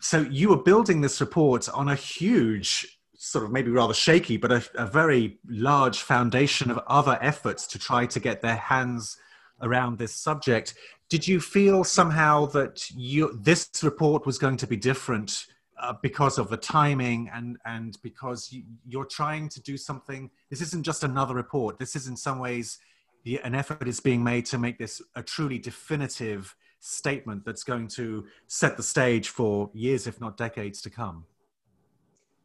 so 0.01 0.27
you 0.29 0.49
were 0.49 0.61
building 0.61 0.99
this 0.99 1.21
report 1.21 1.69
on 1.69 1.87
a 1.87 1.95
huge, 1.95 2.99
sort 3.23 3.45
of 3.45 3.51
maybe 3.51 3.69
rather 3.69 3.93
shaky, 3.93 4.35
but 4.35 4.51
a, 4.51 4.63
a 4.73 4.87
very 4.87 5.37
large 5.47 6.01
foundation 6.01 6.71
of 6.71 6.79
other 6.87 7.19
efforts 7.21 7.67
to 7.67 7.77
try 7.77 8.03
to 8.03 8.19
get 8.19 8.41
their 8.41 8.55
hands 8.55 9.15
around 9.61 9.99
this 9.99 10.15
subject. 10.15 10.73
Did 11.07 11.27
you 11.27 11.39
feel 11.39 11.83
somehow 11.83 12.47
that 12.47 12.89
you, 12.89 13.37
this 13.39 13.69
report 13.83 14.25
was 14.25 14.39
going 14.39 14.57
to 14.57 14.65
be 14.65 14.75
different 14.75 15.45
uh, 15.79 15.93
because 16.01 16.39
of 16.39 16.49
the 16.49 16.57
timing 16.57 17.29
and 17.31 17.57
and 17.63 17.95
because 18.01 18.51
you, 18.51 18.63
you're 18.87 19.05
trying 19.05 19.49
to 19.49 19.61
do 19.61 19.77
something? 19.77 20.31
This 20.49 20.61
isn't 20.61 20.83
just 20.83 21.03
another 21.03 21.35
report. 21.35 21.77
This 21.77 21.95
is 21.95 22.07
in 22.07 22.17
some 22.17 22.39
ways 22.39 22.79
the, 23.23 23.39
an 23.41 23.53
effort 23.53 23.87
is 23.87 23.99
being 23.99 24.23
made 24.23 24.47
to 24.47 24.57
make 24.57 24.79
this 24.79 24.99
a 25.15 25.21
truly 25.21 25.59
definitive 25.59 26.55
statement 26.79 27.45
that's 27.45 27.63
going 27.63 27.87
to 27.89 28.25
set 28.47 28.77
the 28.77 28.83
stage 28.83 29.29
for 29.29 29.69
years 29.75 30.07
if 30.07 30.19
not 30.19 30.37
decades 30.37 30.81
to 30.81 30.89
come. 30.89 31.25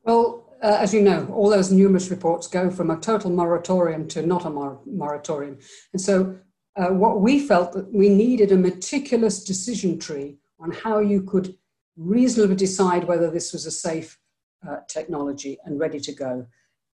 Well 0.05 0.46
uh, 0.67 0.79
as 0.81 0.93
you 0.93 1.03
know 1.03 1.21
all 1.37 1.49
those 1.49 1.71
numerous 1.71 2.11
reports 2.11 2.47
go 2.47 2.71
from 2.71 2.91
a 2.91 3.01
total 3.11 3.31
moratorium 3.31 4.07
to 4.09 4.27
not 4.27 4.45
a 4.45 4.51
mor- 4.51 4.81
moratorium 4.85 5.57
and 5.93 6.01
so 6.01 6.37
uh, 6.77 6.89
what 6.89 7.21
we 7.21 7.39
felt 7.39 7.73
that 7.73 7.93
we 7.93 8.09
needed 8.09 8.53
a 8.53 8.57
meticulous 8.57 9.43
decision 9.43 9.99
tree 9.99 10.37
on 10.61 10.71
how 10.71 10.99
you 10.99 11.23
could 11.23 11.57
reasonably 11.97 12.57
decide 12.57 13.05
whether 13.05 13.31
this 13.31 13.53
was 13.53 13.67
a 13.67 13.71
safe 13.71 14.19
uh, 14.67 14.79
technology 14.89 15.59
and 15.65 15.81
ready 15.81 16.01
to 16.01 16.13
go. 16.13 16.47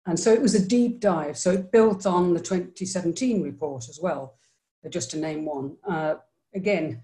And 0.05 0.19
so 0.19 0.31
it 0.31 0.41
was 0.41 0.55
a 0.55 0.65
deep 0.65 0.99
dive. 0.99 1.37
So 1.37 1.51
it 1.51 1.71
built 1.71 2.05
on 2.05 2.33
the 2.33 2.39
2017 2.39 3.41
report 3.41 3.87
as 3.89 3.99
well, 4.01 4.35
just 4.89 5.11
to 5.11 5.17
name 5.17 5.45
one. 5.45 5.77
Uh, 5.87 6.15
again, 6.55 7.01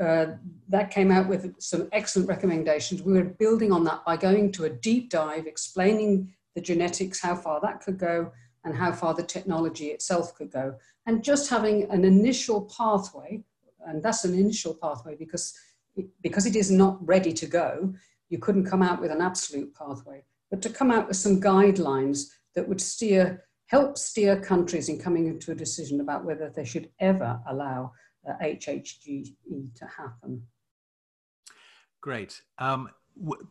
uh, 0.00 0.26
that 0.68 0.90
came 0.90 1.10
out 1.10 1.28
with 1.28 1.54
some 1.60 1.88
excellent 1.92 2.28
recommendations. 2.28 3.02
We 3.02 3.12
were 3.12 3.24
building 3.24 3.70
on 3.70 3.84
that 3.84 4.04
by 4.04 4.16
going 4.16 4.50
to 4.52 4.64
a 4.64 4.70
deep 4.70 5.10
dive, 5.10 5.46
explaining 5.46 6.32
the 6.54 6.60
genetics, 6.60 7.20
how 7.20 7.36
far 7.36 7.60
that 7.60 7.82
could 7.82 7.98
go, 7.98 8.32
and 8.64 8.74
how 8.74 8.92
far 8.92 9.14
the 9.14 9.22
technology 9.22 9.88
itself 9.88 10.34
could 10.34 10.50
go. 10.50 10.74
And 11.06 11.22
just 11.22 11.50
having 11.50 11.90
an 11.90 12.04
initial 12.04 12.62
pathway, 12.62 13.42
and 13.86 14.02
that's 14.02 14.24
an 14.24 14.34
initial 14.34 14.74
pathway 14.74 15.16
because 15.16 15.54
because 16.22 16.46
it 16.46 16.56
is 16.56 16.70
not 16.70 16.96
ready 17.06 17.32
to 17.32 17.46
go, 17.46 17.92
you 18.30 18.38
couldn't 18.38 18.64
come 18.64 18.82
out 18.82 19.00
with 19.00 19.10
an 19.10 19.20
absolute 19.20 19.74
pathway, 19.74 20.22
but 20.50 20.62
to 20.62 20.70
come 20.70 20.90
out 20.90 21.08
with 21.08 21.16
some 21.16 21.40
guidelines 21.40 22.30
that 22.54 22.66
would 22.66 22.80
steer, 22.80 23.44
help 23.66 23.98
steer 23.98 24.40
countries 24.40 24.88
in 24.88 24.98
coming 24.98 25.26
into 25.26 25.50
a 25.50 25.54
decision 25.54 26.00
about 26.00 26.24
whether 26.24 26.48
they 26.48 26.64
should 26.64 26.88
ever 27.00 27.40
allow 27.48 27.92
uh, 28.28 28.32
HHGE 28.42 29.34
to 29.74 29.86
happen. 29.86 30.42
Great. 32.00 32.40
Um, 32.58 32.90
w- 33.22 33.46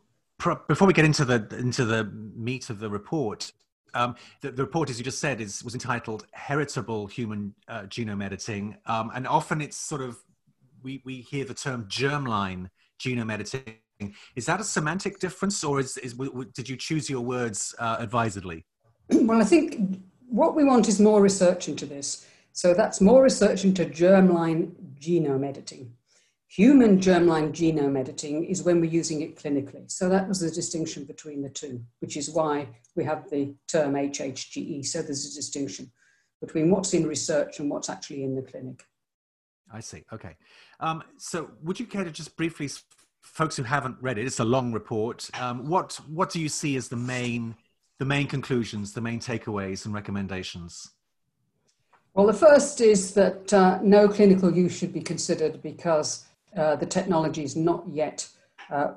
before 0.68 0.88
we 0.88 0.94
get 0.94 1.06
into 1.06 1.26
the 1.26 1.48
into 1.58 1.86
the 1.86 2.06
meat 2.06 2.70
of 2.70 2.80
the 2.80 2.90
report, 2.90 3.52
um, 3.94 4.16
the, 4.42 4.52
the, 4.52 4.64
report, 4.64 4.90
as 4.90 4.98
you 4.98 5.04
just 5.04 5.20
said, 5.20 5.42
is 5.42 5.64
was 5.64 5.74
entitled 5.74 6.26
"Heritable 6.32 7.08
Human 7.08 7.54
uh, 7.68 7.82
Genome 7.84 8.24
Editing," 8.24 8.78
um, 8.86 9.12
and 9.14 9.28
often 9.28 9.62
it's 9.62 9.78
sort 9.78 10.02
of 10.02 10.18
we, 10.84 11.02
we 11.06 11.22
hear 11.22 11.46
the 11.46 11.54
term 11.54 11.86
germline 11.86 12.70
genome 13.00 13.32
editing. 13.32 13.76
Is 14.36 14.46
that 14.46 14.62
a 14.62 14.64
semantic 14.64 15.20
difference, 15.20 15.64
or 15.64 15.80
is, 15.80 15.98
is 15.98 16.14
did 16.54 16.70
you 16.70 16.78
choose 16.78 17.10
your 17.10 17.22
words 17.22 17.76
uh, 17.80 17.98
advisedly? 18.00 18.66
Well, 19.10 19.42
I 19.42 19.46
think 19.46 20.02
what 20.30 20.56
we 20.56 20.64
want 20.64 20.88
is 20.88 21.00
more 21.00 21.22
research 21.22 21.68
into 21.68 21.86
this. 21.86 22.26
So 22.60 22.74
that's 22.74 23.00
more 23.00 23.24
research 23.24 23.64
into 23.64 23.86
germline 23.86 24.74
genome 25.00 25.48
editing. 25.48 25.94
Human 26.50 27.00
germline 27.00 27.54
genome 27.54 27.98
editing 27.98 28.44
is 28.44 28.64
when 28.64 28.82
we're 28.82 28.92
using 28.92 29.22
it 29.22 29.38
clinically. 29.38 29.90
So 29.90 30.10
that 30.10 30.28
was 30.28 30.42
the 30.42 30.52
distinction 30.52 31.06
between 31.06 31.42
the 31.42 31.48
two, 31.48 31.82
which 32.02 32.18
is 32.18 32.30
why 32.30 32.68
we 32.98 33.06
have 33.06 33.30
the 33.30 33.56
term 33.70 33.94
HHGE. 33.94 34.86
So 34.86 35.02
there's 35.02 35.26
a 35.32 35.34
distinction 35.34 35.90
between 36.42 36.70
what's 36.70 36.94
in 36.94 37.08
research 37.08 37.62
and 37.62 37.70
what's 37.70 37.90
actually 37.90 38.26
in 38.26 38.36
the 38.36 38.42
clinic. 38.42 38.84
I 39.74 39.80
see. 39.80 40.04
Okay. 40.12 40.36
Um, 40.82 41.02
so, 41.18 41.52
would 41.64 41.80
you 41.80 41.86
care 41.86 42.04
to 42.04 42.12
just 42.12 42.36
briefly, 42.36 42.70
folks 43.22 43.56
who 43.56 43.64
haven't 43.64 43.96
read 44.02 44.18
it, 44.18 44.26
it's 44.26 44.42
a 44.42 44.44
long 44.44 44.74
report. 44.74 45.30
Um, 45.40 45.70
what 45.70 45.98
what 46.10 46.30
do 46.30 46.42
you 46.42 46.50
see 46.50 46.76
as 46.76 46.90
the 46.90 46.98
main 46.98 47.56
the 48.00 48.06
main 48.06 48.28
conclusions, 48.28 48.92
the 48.92 49.00
main 49.00 49.22
takeaways 49.22 49.86
and 49.86 49.94
recommendations? 49.94 50.92
Well, 52.20 52.28
the 52.28 52.34
first 52.34 52.82
is 52.82 53.14
that 53.14 53.54
uh, 53.54 53.80
no 53.82 54.10
clinical 54.10 54.54
use 54.54 54.78
should 54.78 54.92
be 54.92 55.00
considered 55.00 55.62
because 55.62 56.26
uh, 56.58 56.76
the 56.76 56.86
technology 56.86 57.46
is 57.46 57.56
not 57.56 57.86
yet 57.88 58.28
uh, 58.70 58.90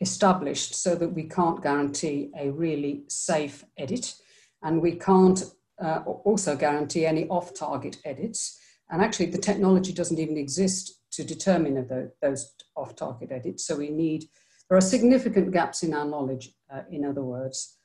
established, 0.00 0.76
so 0.76 0.94
that 0.94 1.08
we 1.08 1.24
can't 1.24 1.60
guarantee 1.60 2.30
a 2.38 2.52
really 2.52 3.02
safe 3.08 3.64
edit, 3.78 4.14
and 4.62 4.80
we 4.80 4.92
can't 4.92 5.42
uh, 5.82 6.02
also 6.22 6.54
guarantee 6.54 7.04
any 7.04 7.26
off-target 7.26 7.96
edits. 8.04 8.60
And 8.90 9.02
actually, 9.02 9.26
the 9.26 9.38
technology 9.38 9.92
doesn't 9.92 10.20
even 10.20 10.36
exist 10.36 11.00
to 11.14 11.24
determine 11.24 11.74
the, 11.74 12.12
those 12.22 12.54
off 12.76 12.94
target 12.94 13.32
edits. 13.32 13.66
So 13.66 13.74
we 13.74 13.90
need, 13.90 14.26
there 14.70 14.78
are 14.78 14.80
significant 14.80 15.50
gaps 15.50 15.82
in 15.82 15.94
our 15.94 16.04
knowledge, 16.04 16.54
uh, 16.72 16.82
in 16.92 17.04
other 17.04 17.24
words. 17.24 17.77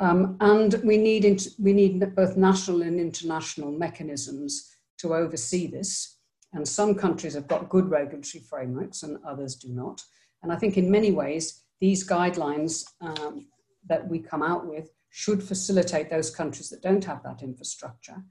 Um, 0.00 0.36
and 0.40 0.74
we 0.84 0.96
need, 0.96 1.42
we 1.58 1.72
need 1.72 2.14
both 2.14 2.36
national 2.36 2.82
and 2.82 2.98
international 2.98 3.70
mechanisms 3.70 4.70
to 4.98 5.14
oversee 5.14 5.66
this. 5.66 6.18
And 6.52 6.66
some 6.66 6.94
countries 6.94 7.34
have 7.34 7.48
got 7.48 7.68
good 7.68 7.88
regulatory 7.88 8.42
frameworks 8.42 9.02
and 9.02 9.18
others 9.26 9.56
do 9.56 9.68
not. 9.68 10.02
And 10.42 10.52
I 10.52 10.56
think 10.56 10.76
in 10.76 10.90
many 10.90 11.10
ways, 11.10 11.62
these 11.80 12.06
guidelines 12.06 12.84
um, 13.00 13.46
that 13.88 14.08
we 14.08 14.18
come 14.18 14.42
out 14.42 14.66
with 14.66 14.90
should 15.10 15.42
facilitate 15.42 16.10
those 16.10 16.30
countries 16.30 16.70
that 16.70 16.82
don't 16.82 17.04
have 17.04 17.22
that 17.22 17.42
infrastructure 17.42 18.22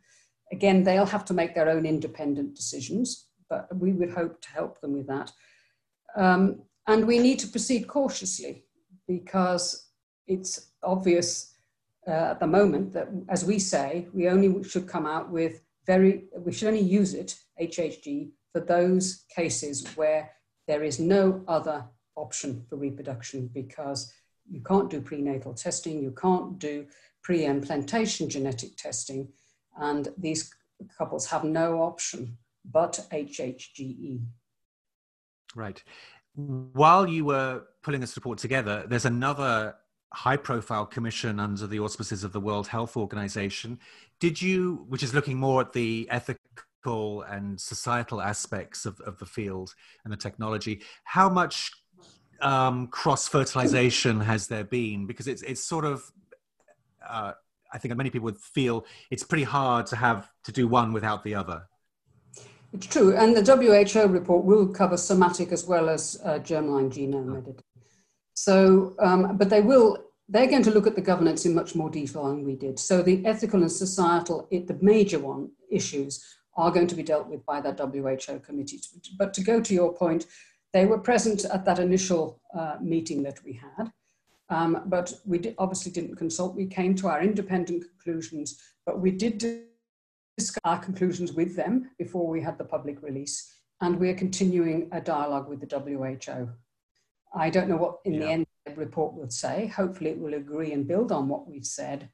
Again, 0.54 0.84
they'll 0.84 1.08
have 1.08 1.26
to 1.26 1.34
make 1.34 1.56
their 1.56 1.68
own 1.68 1.84
independent 1.84 2.56
decisions, 2.56 3.28
but 3.50 3.68
we 3.76 3.92
would 3.92 4.12
hope 4.12 4.40
to 4.42 4.50
help 4.50 4.80
them 4.82 4.94
with 4.94 5.08
that. 5.08 5.32
Um, 6.16 6.62
and 6.88 7.08
we 7.08 7.18
need 7.18 7.40
to 7.40 7.48
proceed 7.48 7.88
cautiously 7.88 8.66
because 9.08 9.90
it's 10.28 10.72
obvious 10.84 11.53
uh, 12.08 12.32
at 12.32 12.40
the 12.40 12.48
moment 12.48 12.94
that, 12.94 13.08
as 13.30 13.46
we 13.46 13.60
say, 13.60 14.08
we 14.14 14.28
only 14.28 14.64
should 14.64 14.88
come 14.88 15.06
out 15.06 15.30
with 15.30 15.62
very, 15.86 16.26
we 16.38 16.52
should 16.52 16.70
only 16.70 16.82
use 16.82 17.14
it, 17.14 17.36
HHG, 17.62 18.32
for 18.52 18.62
those 18.62 19.26
cases 19.36 19.86
where 19.96 20.32
there 20.68 20.84
is 20.84 21.00
no 21.00 21.44
other 21.48 21.86
option 22.16 22.66
for 22.70 22.76
reproduction 22.76 23.50
because 23.54 24.14
you 24.50 24.62
can't 24.62 24.90
do 24.90 25.02
prenatal 25.02 25.54
testing, 25.54 26.02
you 26.02 26.12
can't 26.12 26.60
do 26.60 26.86
pre-implantation 27.24 28.30
genetic 28.30 28.76
testing, 28.78 29.30
and 29.78 30.10
these 30.18 30.54
couples 30.98 31.28
have 31.28 31.44
no 31.44 31.82
option 31.82 32.38
but 32.66 33.06
HHGE. 33.12 34.22
Right. 35.56 35.84
While 36.36 37.08
you 37.08 37.26
were 37.26 37.64
pulling 37.82 38.02
this 38.02 38.16
report 38.16 38.40
together, 38.40 38.86
there's 38.88 39.06
another 39.06 39.76
high 40.14 40.38
profile 40.38 40.86
commission 40.86 41.40
under 41.40 41.66
the 41.66 41.80
auspices 41.80 42.24
of 42.24 42.32
the 42.32 42.40
World 42.40 42.68
Health 42.68 42.96
Organization. 42.96 43.80
Did 44.20 44.42
you, 44.42 44.86
which 44.88 45.04
is 45.04 45.14
looking 45.14 45.38
more 45.38 45.62
at 45.62 45.74
the 45.74 46.08
ethical 46.10 47.24
and 47.24 47.60
societal 47.60 48.22
aspects 48.22 48.86
of, 48.86 49.00
of 49.02 49.18
the 49.18 49.26
field 49.26 49.74
and 50.04 50.14
the 50.14 50.18
technology, 50.18 50.82
how 51.04 51.30
much 51.30 51.72
um, 52.42 52.88
cross 52.88 53.28
fertilization 53.28 54.20
has 54.22 54.48
there 54.48 54.64
been? 54.64 55.08
Because 55.08 55.28
it's, 55.28 55.42
it's 55.42 55.64
sort 55.64 55.84
of, 55.84 56.04
uh, 57.08 57.32
I 57.74 57.78
think 57.80 57.96
many 57.96 58.12
people 58.12 58.26
would 58.26 58.38
feel 58.38 58.86
it's 59.10 59.24
pretty 59.24 59.46
hard 59.46 59.88
to 59.88 59.96
have 59.96 60.30
to 60.44 60.52
do 60.52 60.68
one 60.68 60.94
without 60.94 61.24
the 61.24 61.34
other. 61.34 61.64
It's 62.72 62.88
true, 62.88 63.16
and 63.16 63.36
the 63.36 63.44
WHO 63.44 64.08
report 64.08 64.46
will 64.46 64.68
cover 64.68 64.98
somatic 64.98 65.52
as 65.52 65.66
well 65.66 65.90
as 65.90 66.20
uh, 66.24 66.40
germline 66.40 66.90
genome 66.90 67.38
editing. 67.38 67.64
So, 68.34 68.96
um, 69.00 69.38
but 69.38 69.50
they 69.50 69.62
will, 69.62 69.98
they're 70.28 70.48
going 70.48 70.64
to 70.64 70.72
look 70.72 70.88
at 70.88 70.96
the 70.96 71.02
governance 71.02 71.46
in 71.46 71.54
much 71.54 71.76
more 71.76 71.90
detail 71.90 72.28
than 72.28 72.44
we 72.44 72.56
did. 72.56 72.80
So 72.80 73.02
the 73.02 73.26
ethical 73.26 73.62
and 73.62 73.72
societal, 73.72 74.48
it, 74.52 74.68
the 74.68 74.78
major 74.82 75.20
one 75.20 75.52
issues 75.70 76.24
are 76.56 76.72
going 76.72 76.88
to 76.88 76.96
be 76.96 77.04
dealt 77.04 77.28
with 77.28 77.46
by 77.46 77.62
that 77.62 77.80
WHO 77.80 78.40
committee. 78.40 78.80
But 79.18 79.34
to 79.36 79.44
go 79.44 79.62
to 79.62 79.74
your 79.74 79.94
point, 79.94 80.26
they 80.72 80.86
were 80.86 80.98
present 80.98 81.46
at 81.46 81.66
that 81.66 81.80
initial 81.80 82.42
uh, 82.58 82.78
meeting 82.82 83.24
that 83.24 83.44
we 83.44 83.54
had. 83.54 83.92
Um, 84.50 84.84
but 84.86 85.14
we 85.26 85.56
obviously 85.58 85.92
didn't 85.92 86.18
consult. 86.18 86.56
We 86.56 86.66
came 86.66 86.96
to 86.96 87.08
our 87.08 87.22
independent 87.22 87.86
conclusions, 87.90 88.62
but 88.86 89.00
we 89.00 89.12
did 89.12 89.38
discuss 90.38 90.60
our 90.64 90.80
conclusions 90.80 91.34
with 91.34 91.56
them 91.56 91.92
before 91.98 92.28
we 92.28 92.42
had 92.42 92.58
the 92.58 92.66
public 92.66 93.02
release, 93.02 93.54
and 93.82 94.00
we're 94.00 94.16
continuing 94.16 94.90
a 94.92 95.02
dialogue 95.02 95.48
with 95.48 95.62
the 95.62 95.80
WHO. 95.80 96.50
I 97.36 97.50
don't 97.50 97.70
know 97.70 97.78
what 97.78 98.00
in 98.06 98.14
yeah. 98.14 98.20
the 98.20 98.30
end 98.30 98.46
the 98.66 98.76
report 98.76 99.14
will 99.14 99.30
say. 99.30 99.68
Hopefully, 99.68 100.12
it 100.12 100.20
will 100.20 100.36
agree 100.36 100.72
and 100.72 100.88
build 100.88 101.12
on 101.12 101.28
what 101.28 101.48
we've 101.48 101.66
said, 101.66 102.10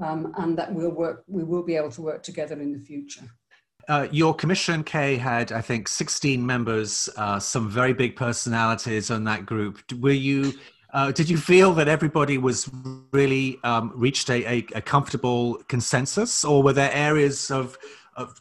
um, 0.00 0.32
and 0.38 0.56
that 0.58 0.72
we'll 0.72 0.90
work. 0.90 1.24
We 1.26 1.44
will 1.44 1.62
be 1.62 1.76
able 1.76 1.90
to 1.92 2.02
work 2.02 2.22
together 2.22 2.60
in 2.60 2.72
the 2.72 2.78
future. 2.78 3.24
Uh, 3.88 4.06
your 4.12 4.32
commission, 4.32 4.84
Kay, 4.84 5.16
had 5.16 5.50
I 5.50 5.60
think 5.60 5.88
16 5.88 6.44
members, 6.44 7.08
uh, 7.16 7.40
some 7.40 7.68
very 7.68 7.92
big 7.92 8.14
personalities 8.14 9.10
on 9.10 9.24
that 9.24 9.44
group. 9.44 9.80
Were 9.98 10.10
you? 10.10 10.52
Uh, 10.92 11.10
did 11.10 11.28
you 11.28 11.38
feel 11.38 11.72
that 11.72 11.88
everybody 11.88 12.36
was 12.36 12.70
really 13.12 13.58
um, 13.64 13.92
reached 13.94 14.28
a, 14.28 14.46
a, 14.46 14.66
a, 14.74 14.82
comfortable 14.82 15.54
consensus, 15.66 16.44
or 16.44 16.62
were 16.62 16.74
there 16.74 16.92
areas 16.92 17.50
of, 17.50 17.78
of 18.14 18.38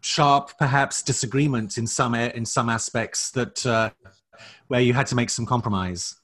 sharp, 0.00 0.50
perhaps 0.58 1.00
disagreement 1.00 1.78
in 1.78 1.86
some 1.86 2.16
in 2.16 2.44
some 2.44 2.68
aspects 2.68 3.30
that 3.30 3.64
uh, 3.64 3.90
where 4.68 4.80
you 4.80 4.94
had 4.94 5.06
to 5.08 5.14
make 5.14 5.30
some 5.30 5.46
compromise? 5.46 6.14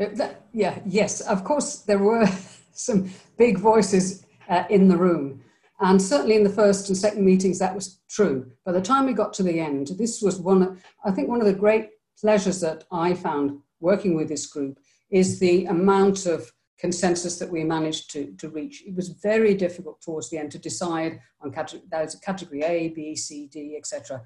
Uh, 0.00 0.06
that, 0.14 0.42
yeah, 0.52 0.78
yes, 0.86 1.20
of 1.22 1.44
course 1.44 1.80
there 1.80 1.98
were 1.98 2.26
some 2.72 3.10
big 3.36 3.58
voices 3.58 4.24
uh, 4.48 4.64
in 4.70 4.88
the 4.88 4.96
room. 4.96 5.42
And 5.80 6.00
certainly 6.02 6.34
in 6.34 6.42
the 6.42 6.50
first 6.50 6.88
and 6.88 6.96
second 6.96 7.24
meetings, 7.24 7.58
that 7.60 7.74
was 7.74 8.00
true. 8.08 8.50
By 8.64 8.72
the 8.72 8.80
time 8.80 9.06
we 9.06 9.12
got 9.12 9.32
to 9.34 9.44
the 9.44 9.60
end, 9.60 9.88
this 9.98 10.20
was 10.20 10.40
one, 10.40 10.80
I 11.04 11.12
think, 11.12 11.28
one 11.28 11.40
of 11.40 11.46
the 11.46 11.52
great 11.52 11.90
pleasures 12.20 12.60
that 12.60 12.84
I 12.90 13.14
found 13.14 13.60
working 13.80 14.16
with 14.16 14.28
this 14.28 14.46
group 14.46 14.80
is 15.10 15.38
the 15.38 15.66
amount 15.66 16.26
of 16.26 16.52
consensus 16.78 17.38
that 17.38 17.50
we 17.50 17.64
managed 17.64 18.10
to, 18.12 18.32
to 18.38 18.48
reach. 18.48 18.84
It 18.86 18.94
was 18.94 19.08
very 19.08 19.54
difficult 19.54 20.00
towards 20.00 20.30
the 20.30 20.38
end 20.38 20.52
to 20.52 20.58
decide 20.58 21.20
on 21.40 21.52
category, 21.52 22.08
category 22.22 22.62
A, 22.62 22.88
B, 22.88 23.14
C, 23.16 23.46
D, 23.46 23.76
etc. 23.76 24.22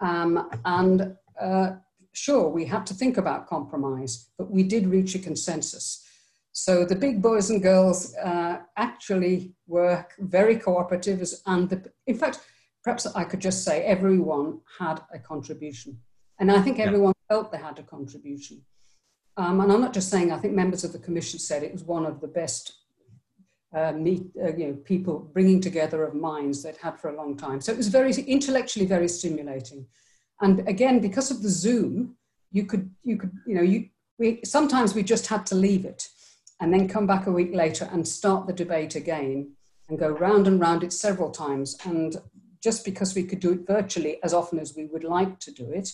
Um, 0.00 0.48
and 0.64 1.16
uh, 1.40 1.72
sure, 2.18 2.48
we 2.48 2.64
had 2.64 2.84
to 2.86 2.94
think 2.94 3.16
about 3.16 3.46
compromise, 3.46 4.30
but 4.38 4.50
we 4.50 4.62
did 4.62 4.86
reach 4.86 5.14
a 5.14 5.18
consensus. 5.18 6.04
So 6.52 6.84
the 6.84 6.96
big 6.96 7.22
boys 7.22 7.50
and 7.50 7.62
girls 7.62 8.14
uh, 8.16 8.58
actually 8.76 9.52
were 9.66 10.06
very 10.18 10.56
cooperative, 10.56 11.22
and 11.46 11.70
the, 11.70 11.78
in 12.06 12.16
fact, 12.16 12.40
perhaps 12.82 13.06
I 13.06 13.24
could 13.24 13.40
just 13.40 13.64
say 13.64 13.82
everyone 13.82 14.60
had 14.78 15.00
a 15.12 15.18
contribution, 15.18 16.00
and 16.38 16.50
I 16.50 16.60
think 16.60 16.78
everyone 16.78 17.14
yeah. 17.16 17.34
felt 17.34 17.52
they 17.52 17.58
had 17.58 17.78
a 17.78 17.82
contribution. 17.82 18.64
Um, 19.36 19.60
and 19.60 19.70
I'm 19.70 19.80
not 19.80 19.94
just 19.94 20.10
saying, 20.10 20.32
I 20.32 20.38
think 20.38 20.54
members 20.54 20.82
of 20.82 20.92
the 20.92 20.98
commission 20.98 21.38
said 21.38 21.62
it 21.62 21.72
was 21.72 21.84
one 21.84 22.06
of 22.06 22.20
the 22.20 22.26
best 22.26 22.72
uh, 23.72 23.92
meet, 23.92 24.24
uh, 24.42 24.56
you 24.56 24.66
know, 24.66 24.74
people 24.84 25.30
bringing 25.32 25.60
together 25.60 26.02
of 26.02 26.14
minds 26.14 26.62
they'd 26.62 26.76
had 26.78 26.98
for 26.98 27.10
a 27.10 27.16
long 27.16 27.36
time. 27.36 27.60
So 27.60 27.70
it 27.70 27.76
was 27.76 27.88
very 27.88 28.12
intellectually 28.12 28.86
very 28.86 29.08
stimulating. 29.08 29.86
And 30.40 30.66
again, 30.68 31.00
because 31.00 31.30
of 31.30 31.42
the 31.42 31.48
Zoom, 31.48 32.16
you 32.50 32.64
could, 32.64 32.90
you 33.02 33.16
could, 33.16 33.32
you 33.46 33.54
know, 33.54 33.62
you, 33.62 33.88
we, 34.18 34.40
sometimes 34.44 34.94
we 34.94 35.02
just 35.02 35.26
had 35.26 35.46
to 35.46 35.54
leave 35.54 35.84
it 35.84 36.08
and 36.60 36.72
then 36.72 36.88
come 36.88 37.06
back 37.06 37.26
a 37.26 37.32
week 37.32 37.54
later 37.54 37.88
and 37.92 38.06
start 38.06 38.46
the 38.46 38.52
debate 38.52 38.94
again 38.94 39.52
and 39.88 39.98
go 39.98 40.08
round 40.08 40.46
and 40.46 40.60
round 40.60 40.82
it 40.82 40.92
several 40.92 41.30
times. 41.30 41.76
And 41.84 42.16
just 42.62 42.84
because 42.84 43.14
we 43.14 43.24
could 43.24 43.40
do 43.40 43.52
it 43.52 43.66
virtually 43.66 44.22
as 44.22 44.34
often 44.34 44.58
as 44.58 44.74
we 44.76 44.86
would 44.86 45.04
like 45.04 45.38
to 45.40 45.52
do 45.52 45.70
it, 45.70 45.92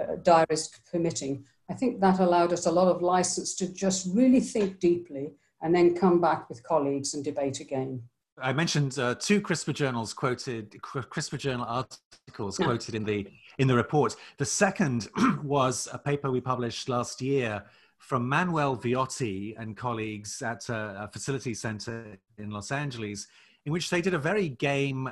uh, 0.00 0.16
diaries 0.22 0.70
permitting, 0.90 1.44
I 1.70 1.74
think 1.74 2.00
that 2.00 2.18
allowed 2.18 2.52
us 2.52 2.66
a 2.66 2.72
lot 2.72 2.88
of 2.88 3.02
license 3.02 3.54
to 3.56 3.72
just 3.72 4.08
really 4.14 4.40
think 4.40 4.80
deeply 4.80 5.32
and 5.60 5.74
then 5.74 5.94
come 5.94 6.20
back 6.20 6.48
with 6.48 6.62
colleagues 6.62 7.14
and 7.14 7.24
debate 7.24 7.60
again. 7.60 8.02
I 8.40 8.52
mentioned 8.52 8.98
uh, 8.98 9.16
two 9.16 9.40
CRISPR 9.40 9.74
journals 9.74 10.14
quoted, 10.14 10.70
CRISPR 10.80 11.38
journal 11.38 11.66
articles 11.66 12.56
quoted 12.56 12.94
in 12.94 13.04
the 13.04 13.26
in 13.58 13.68
the 13.68 13.74
report. 13.74 14.16
The 14.38 14.44
second 14.44 15.08
was 15.42 15.88
a 15.92 15.98
paper 15.98 16.30
we 16.30 16.40
published 16.40 16.88
last 16.88 17.20
year 17.20 17.64
from 17.98 18.28
Manuel 18.28 18.76
Viotti 18.76 19.54
and 19.58 19.76
colleagues 19.76 20.40
at 20.40 20.68
a, 20.68 21.04
a 21.04 21.10
facility 21.12 21.52
center 21.52 22.16
in 22.38 22.50
Los 22.50 22.70
Angeles, 22.70 23.26
in 23.66 23.72
which 23.72 23.90
they 23.90 24.00
did 24.00 24.14
a 24.14 24.18
very 24.18 24.48
game 24.48 25.10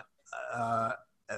uh, 0.54 0.92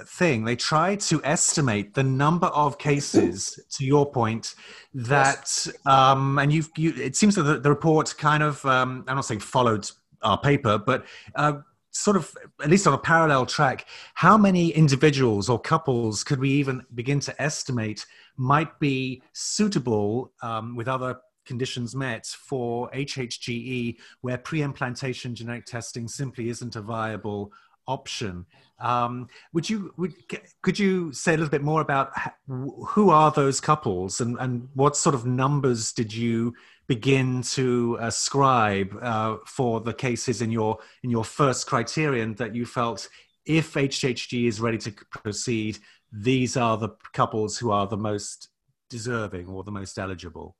thing. 0.05 0.45
They 0.45 0.55
tried 0.55 0.99
to 1.01 1.21
estimate 1.23 1.93
the 1.93 2.03
number 2.03 2.47
of 2.47 2.77
cases, 2.77 3.59
to 3.71 3.85
your 3.85 4.09
point, 4.09 4.55
that 4.93 5.67
um, 5.85 6.37
and 6.39 6.53
you've 6.53 6.69
you, 6.77 6.93
it 6.95 7.15
seems 7.15 7.35
that 7.35 7.43
the, 7.43 7.59
the 7.59 7.69
report 7.69 8.13
kind 8.17 8.43
of 8.43 8.63
um, 8.65 9.03
I'm 9.07 9.15
not 9.15 9.25
saying 9.25 9.39
followed 9.39 9.89
our 10.21 10.39
paper, 10.39 10.77
but 10.77 11.05
uh, 11.35 11.53
sort 11.91 12.17
of 12.17 12.35
at 12.61 12.69
least 12.69 12.87
on 12.87 12.93
a 12.93 12.97
parallel 12.97 13.45
track. 13.45 13.87
How 14.13 14.37
many 14.37 14.69
individuals 14.69 15.49
or 15.49 15.59
couples 15.59 16.23
could 16.23 16.39
we 16.39 16.49
even 16.51 16.85
begin 16.93 17.19
to 17.21 17.41
estimate 17.41 18.05
might 18.37 18.79
be 18.79 19.21
suitable 19.33 20.31
um, 20.41 20.75
with 20.75 20.87
other 20.87 21.19
conditions 21.45 21.95
met 21.95 22.27
for 22.27 22.89
HHGE, 22.91 23.97
where 24.21 24.37
pre-implantation 24.37 25.33
genetic 25.33 25.65
testing 25.65 26.07
simply 26.07 26.49
isn't 26.49 26.75
a 26.75 26.81
viable 26.81 27.51
option. 27.89 28.45
Um, 28.79 29.27
would 29.51 29.69
you 29.69 29.93
would 29.97 30.13
could 30.61 30.79
you 30.79 31.11
say 31.11 31.33
a 31.33 31.37
little 31.37 31.51
bit 31.51 31.63
more 31.63 31.81
about 31.81 32.11
who 32.47 33.09
are 33.09 33.31
those 33.31 33.59
couples 33.59 34.21
and 34.21 34.37
and 34.39 34.69
what 34.73 34.95
sort 34.95 35.15
of 35.15 35.25
numbers 35.25 35.91
did 35.91 36.13
you 36.13 36.53
begin 36.87 37.41
to 37.41 37.97
ascribe 37.99 38.97
uh, 39.01 39.37
for 39.45 39.81
the 39.81 39.93
cases 39.93 40.41
in 40.41 40.51
your 40.51 40.77
in 41.03 41.09
your 41.09 41.25
first 41.25 41.67
criterion 41.67 42.35
that 42.35 42.55
you 42.55 42.65
felt 42.65 43.09
if 43.45 43.73
HHG 43.73 44.47
is 44.47 44.61
ready 44.61 44.77
to 44.77 44.91
proceed, 45.09 45.79
these 46.11 46.55
are 46.55 46.77
the 46.77 46.89
couples 47.13 47.57
who 47.57 47.71
are 47.71 47.87
the 47.87 47.97
most 47.97 48.49
deserving 48.89 49.47
or 49.47 49.63
the 49.63 49.71
most 49.71 49.97
eligible. 49.97 50.55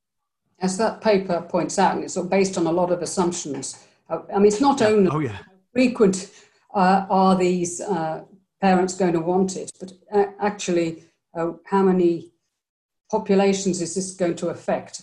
As 0.59 0.77
that 0.77 0.99
paper 0.99 1.41
points 1.41 1.79
out, 1.79 1.95
and 1.95 2.03
it's 2.03 2.17
based 2.17 2.57
on 2.57 2.67
a 2.67 2.71
lot 2.71 2.91
of 2.91 3.01
assumptions. 3.01 3.85
Uh, 4.09 4.19
I 4.33 4.37
mean, 4.37 4.47
it's 4.47 4.59
not 4.59 4.81
only 4.81 5.09
oh, 5.11 5.19
yeah. 5.19 5.37
frequent 5.71 6.31
uh, 6.73 7.05
are 7.09 7.35
these 7.35 7.81
uh, 7.81 8.23
parents 8.61 8.95
going 8.95 9.13
to 9.13 9.19
want 9.19 9.55
it? 9.55 9.71
But 9.79 9.93
uh, 10.13 10.25
actually, 10.39 11.03
uh, 11.37 11.53
how 11.65 11.83
many 11.83 12.31
populations 13.09 13.81
is 13.81 13.95
this 13.95 14.11
going 14.11 14.35
to 14.35 14.49
affect? 14.49 15.01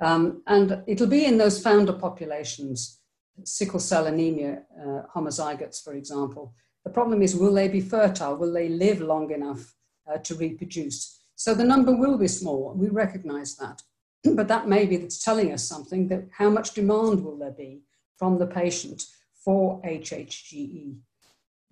Um, 0.00 0.42
and 0.46 0.82
it'll 0.86 1.06
be 1.06 1.24
in 1.24 1.38
those 1.38 1.62
founder 1.62 1.92
populations, 1.92 3.00
sickle 3.44 3.80
cell 3.80 4.06
anemia 4.06 4.62
uh, 4.78 5.02
homozygotes, 5.14 5.82
for 5.82 5.94
example. 5.94 6.54
The 6.84 6.90
problem 6.90 7.22
is, 7.22 7.34
will 7.34 7.54
they 7.54 7.68
be 7.68 7.80
fertile? 7.80 8.36
Will 8.36 8.52
they 8.52 8.68
live 8.68 9.00
long 9.00 9.30
enough 9.32 9.74
to 10.22 10.34
reproduce? 10.36 11.20
So 11.34 11.52
the 11.52 11.64
number 11.64 11.94
will 11.94 12.16
be 12.16 12.28
small. 12.28 12.74
We 12.76 12.88
recognize 12.88 13.56
that. 13.56 13.82
but 14.36 14.48
that 14.48 14.68
maybe 14.68 14.96
that's 14.96 15.22
telling 15.22 15.52
us 15.52 15.64
something 15.64 16.08
that 16.08 16.28
how 16.36 16.50
much 16.50 16.74
demand 16.74 17.24
will 17.24 17.38
there 17.38 17.50
be 17.50 17.82
from 18.16 18.38
the 18.38 18.46
patient 18.46 19.04
for 19.46 19.80
HHGE. 19.82 20.96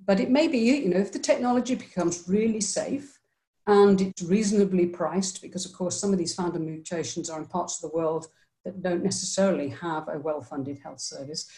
But 0.06 0.20
it 0.20 0.30
may 0.30 0.46
be, 0.46 0.58
you 0.58 0.90
know, 0.90 1.00
if 1.00 1.12
the 1.12 1.18
technology 1.18 1.74
becomes 1.74 2.24
really 2.28 2.60
safe 2.60 3.18
and 3.66 4.00
it's 4.00 4.22
reasonably 4.22 4.86
priced, 4.86 5.42
because 5.42 5.66
of 5.66 5.72
course 5.72 6.00
some 6.00 6.12
of 6.12 6.18
these 6.18 6.34
founder 6.34 6.60
mutations 6.60 7.28
are 7.28 7.40
in 7.40 7.46
parts 7.46 7.82
of 7.82 7.90
the 7.90 7.96
world 7.96 8.28
that 8.64 8.80
don't 8.80 9.02
necessarily 9.02 9.68
have 9.70 10.08
a 10.08 10.20
well-funded 10.20 10.78
health 10.78 11.00
service. 11.00 11.50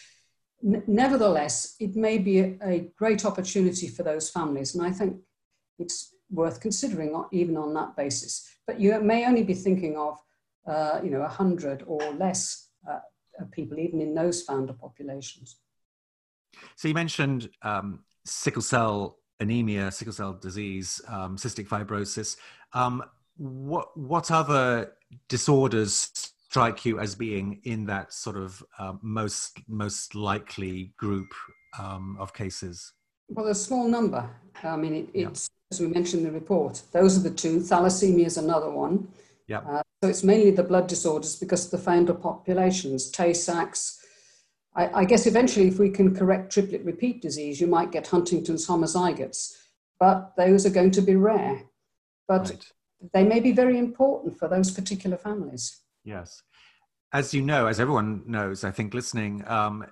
N- 0.65 0.83
nevertheless, 0.87 1.75
it 1.79 1.95
may 1.95 2.17
be 2.17 2.39
a, 2.39 2.57
a, 2.63 2.91
great 2.97 3.23
opportunity 3.23 3.87
for 3.87 4.01
those 4.01 4.27
families, 4.27 4.73
and 4.73 4.83
I 4.83 4.91
think 4.91 5.17
it's 5.77 6.15
worth 6.31 6.59
considering 6.59 7.23
even 7.31 7.57
on 7.57 7.75
that 7.75 7.95
basis. 7.95 8.49
But 8.65 8.79
you 8.79 8.99
may 9.01 9.27
only 9.27 9.43
be 9.43 9.53
thinking 9.53 9.97
of, 9.97 10.17
uh, 10.67 10.99
you 11.03 11.11
know, 11.11 11.21
a 11.21 11.27
hundred 11.27 11.83
or 11.85 12.01
less 12.13 12.69
uh, 12.89 12.99
people, 13.51 13.77
even 13.77 14.01
in 14.01 14.15
those 14.15 14.41
founder 14.41 14.73
populations. 14.73 15.57
So 16.75 16.87
you 16.87 16.93
mentioned 16.93 17.49
um, 17.61 18.03
sickle 18.25 18.61
cell 18.61 19.17
anemia, 19.39 19.91
sickle 19.91 20.13
cell 20.13 20.33
disease, 20.33 21.01
um, 21.07 21.37
cystic 21.37 21.67
fibrosis. 21.67 22.37
Um, 22.73 23.03
what 23.37 23.95
what 23.97 24.31
other 24.31 24.93
disorders 25.29 26.11
strike 26.49 26.85
you 26.85 26.99
as 26.99 27.13
being 27.13 27.59
in 27.63 27.85
that 27.85 28.13
sort 28.13 28.37
of 28.37 28.63
uh, 28.79 28.93
most 29.01 29.59
most 29.67 30.15
likely 30.15 30.93
group 30.97 31.33
um, 31.77 32.17
of 32.19 32.33
cases? 32.33 32.93
Well, 33.29 33.47
a 33.47 33.55
small 33.55 33.87
number. 33.87 34.29
I 34.63 34.75
mean, 34.75 34.93
it, 34.93 35.09
it's 35.13 35.49
yeah. 35.49 35.75
as 35.75 35.81
we 35.81 35.87
mentioned 35.87 36.25
in 36.25 36.33
the 36.33 36.39
report. 36.39 36.81
Those 36.91 37.17
are 37.17 37.29
the 37.29 37.35
two. 37.35 37.59
Thalassemia 37.59 38.25
is 38.25 38.37
another 38.37 38.71
one. 38.71 39.07
Yeah. 39.47 39.59
Uh, 39.59 39.81
so 40.03 40.09
it's 40.09 40.23
mainly 40.23 40.51
the 40.51 40.63
blood 40.63 40.87
disorders 40.87 41.35
because 41.35 41.65
of 41.65 41.71
the 41.71 41.77
founder 41.77 42.13
populations, 42.13 43.09
Tay 43.09 43.33
Sachs, 43.33 44.05
I, 44.77 45.01
I, 45.01 45.05
guess 45.05 45.25
eventually, 45.25 45.67
if 45.67 45.79
we 45.79 45.89
can 45.89 46.15
correct 46.15 46.53
triplet 46.53 46.85
repeat 46.85 47.21
disease, 47.21 47.59
you 47.59 47.67
might 47.67 47.91
get 47.91 48.07
Huntington's 48.07 48.67
homozygotes, 48.67 49.57
but 49.99 50.33
those 50.37 50.65
are 50.65 50.69
going 50.69 50.91
to 50.91 51.01
be 51.01 51.15
rare. 51.15 51.63
But 52.27 52.49
right. 52.49 52.65
they 53.13 53.23
may 53.23 53.39
be 53.39 53.51
very 53.51 53.79
important 53.79 54.37
for 54.37 54.47
those 54.47 54.69
particular 54.69 55.17
families. 55.17 55.81
Yes. 56.03 56.43
As 57.11 57.33
you 57.33 57.41
know, 57.41 57.65
as 57.65 57.79
everyone 57.79 58.23
knows, 58.27 58.63
I 58.63 58.71
think 58.71 58.93
listening, 58.93 59.43
um, 59.47 59.85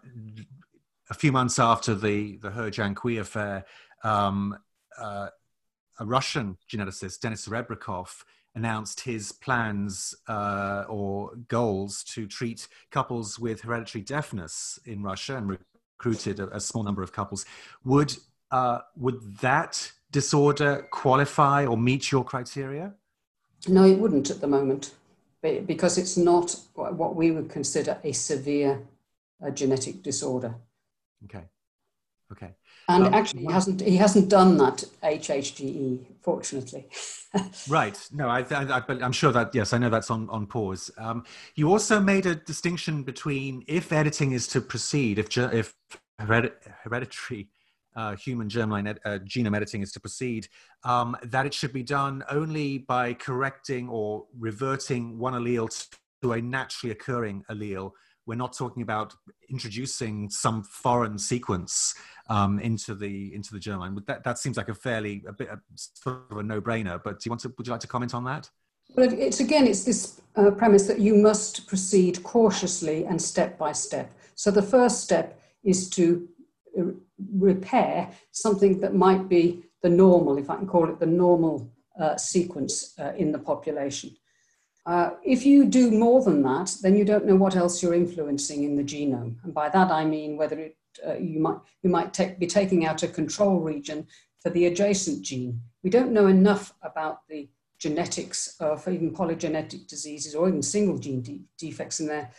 a 1.10 1.14
few 1.14 1.32
months 1.32 1.60
after 1.60 1.96
the, 1.96 2.38
the 2.38 2.52
He 2.52 2.60
Jiankui 2.60 3.20
affair, 3.20 3.66
um, 4.04 4.56
uh, 5.00 5.30
a 6.00 6.06
Russian 6.06 6.58
geneticist, 6.72 7.22
Denis 7.22 7.48
Rebrikov, 7.48 8.24
announced 8.56 9.02
his 9.02 9.32
plans 9.32 10.16
uh, 10.28 10.86
or 10.88 11.36
goals 11.48 12.04
to 12.04 12.26
treat 12.26 12.68
couples 12.90 13.38
with 13.38 13.62
hereditary 13.62 14.04
deafness 14.04 14.80
in 14.86 15.04
Russia 15.04 15.38
and 15.38 15.58
recruited 15.98 16.40
a, 16.40 16.56
a 16.56 16.60
small 16.60 16.84
number 16.84 17.04
of 17.04 17.12
couples. 17.12 17.46
Would 17.84 18.16
uh, 18.52 18.80
would 18.96 19.38
that 19.40 19.92
disorder 20.12 20.88
qualify 20.92 21.66
or 21.66 21.78
meet 21.78 22.12
your 22.12 22.24
criteria? 22.24 22.94
No, 23.68 23.84
it 23.84 23.98
wouldn't 24.00 24.30
at 24.30 24.40
the 24.40 24.48
moment, 24.48 24.94
because 25.42 25.98
it's 25.98 26.16
not 26.16 26.56
what 26.74 27.16
we 27.16 27.32
would 27.32 27.50
consider 27.50 27.98
a 28.04 28.12
severe 28.12 28.82
uh, 29.44 29.50
genetic 29.50 30.04
disorder. 30.04 30.56
Okay. 31.26 31.46
Okay. 32.36 32.54
And 32.88 33.08
um, 33.08 33.14
actually, 33.14 33.42
he 33.42 33.52
hasn't 33.52 33.82
he 33.82 33.98
hasn't 33.98 34.30
done 34.30 34.58
that 34.58 34.84
HHGE, 35.04 36.06
fortunately. 36.22 36.88
right. 37.70 37.98
No, 38.12 38.28
I, 38.30 38.46
am 38.52 39.12
sure 39.12 39.32
that 39.32 39.56
yes, 39.56 39.74
I 39.74 39.80
know 39.80 39.90
that's 39.90 40.12
on 40.12 40.30
on 40.30 40.46
pause. 40.46 40.92
Um, 40.98 41.24
you 41.56 41.72
also 41.72 42.00
made 42.00 42.26
a 42.26 42.36
distinction 42.36 43.04
between 43.04 43.64
if 43.68 43.92
editing 43.92 44.34
is 44.34 44.48
to 44.50 44.62
proceed, 44.62 45.18
if 45.18 45.36
if 45.38 45.74
hereditary 46.20 47.50
uh, 47.96 48.16
human 48.16 48.50
germline 48.50 48.88
ed, 48.88 49.00
uh, 49.06 49.20
genome 49.20 49.56
editing 49.56 49.82
is 49.82 49.92
to 49.94 50.00
proceed, 50.00 50.48
um, 50.84 51.18
that 51.24 51.46
it 51.46 51.54
should 51.54 51.74
be 51.74 51.84
done 51.84 52.24
only 52.30 52.80
by 52.80 53.14
correcting 53.14 53.90
or 53.90 54.26
reverting 54.38 55.18
one 55.18 55.34
allele 55.34 55.70
to 56.22 56.34
a 56.34 56.42
naturally 56.42 56.92
occurring 56.92 57.44
allele 57.50 57.92
we're 58.26 58.36
not 58.36 58.54
talking 58.54 58.82
about 58.82 59.14
introducing 59.50 60.30
some 60.30 60.64
foreign 60.64 61.18
sequence 61.18 61.94
um, 62.30 62.60
into 62.60 62.96
the 62.96 63.34
into 63.34 63.54
the 63.54 63.60
germline. 63.60 64.06
That 64.06 64.24
that 64.24 64.38
seems 64.40 64.58
like 64.58 64.70
a 64.70 64.76
fairly 64.76 65.24
a 65.28 65.34
bit 65.34 65.50
a, 65.50 65.60
sort 65.76 66.24
of 66.32 66.38
a 66.38 66.44
no 66.44 66.62
brainer. 66.62 67.02
But 67.04 67.20
do 67.20 67.28
you 67.28 67.32
want 67.32 67.42
to? 67.42 67.54
Would 67.58 67.68
you 67.68 67.72
like 67.72 67.82
to 67.82 67.88
comment 67.88 68.14
on 68.14 68.24
that? 68.26 68.50
Well, 68.96 69.12
it's 69.12 69.40
again, 69.40 69.68
it's 69.68 69.84
this 69.84 70.22
uh, 70.36 70.52
premise 70.52 70.88
that 70.88 71.00
you 71.00 71.16
must 71.16 71.68
proceed 71.68 72.24
cautiously 72.24 73.06
and 73.06 73.22
step 73.22 73.58
by 73.58 73.72
step. 73.72 74.12
So 74.36 74.52
the 74.52 74.62
first 74.62 75.02
step 75.02 75.40
is 75.64 75.90
to 75.92 76.28
uh, 76.80 76.84
repair 77.34 78.10
something 78.32 78.80
that 78.82 78.94
might 78.94 79.28
be 79.28 79.64
the 79.82 79.90
normal, 79.90 80.38
if 80.38 80.50
I 80.50 80.56
can 80.56 80.68
call 80.68 80.90
it 80.90 81.00
the 81.00 81.06
normal 81.06 81.72
uh, 82.00 82.18
sequence 82.18 82.94
uh, 83.00 83.14
in 83.18 83.32
the 83.32 83.40
population. 83.40 84.16
Uh, 84.86 85.12
if 85.24 85.46
you 85.46 85.66
do 85.66 85.90
more 85.90 86.24
than 86.24 86.44
that, 86.44 86.76
then 86.82 86.96
you 86.96 87.04
don't 87.04 87.26
know 87.26 87.36
what 87.36 87.56
else 87.56 87.82
you're 87.82 87.94
influencing 87.94 88.64
in 88.64 88.76
the 88.76 88.84
genome. 88.84 89.36
And 89.44 89.54
by 89.54 89.70
that 89.70 89.90
I 89.92 90.06
mean 90.06 90.38
whether 90.38 90.60
it, 90.60 90.78
uh, 91.06 91.16
you 91.16 91.40
might, 91.40 91.58
you 91.82 91.90
might 91.90 92.14
take, 92.14 92.38
be 92.38 92.48
taking 92.48 92.86
out 92.86 93.02
a 93.04 93.08
control 93.08 93.60
region 93.60 94.08
for 94.42 94.52
the 94.52 94.68
adjacent 94.68 95.24
gene. 95.24 95.60
We 95.84 95.90
don't 95.90 96.12
know 96.12 96.28
enough 96.28 96.74
about 96.84 97.28
the 97.28 97.50
genetics 97.80 98.56
of 98.60 98.88
even 98.88 99.14
polygenetic 99.14 99.88
diseases 99.88 100.36
or 100.36 100.48
even 100.48 100.62
single 100.62 100.98
gene 100.98 101.22
de 101.22 101.42
defects 101.58 102.00
in 102.00 102.08
there 102.08 102.32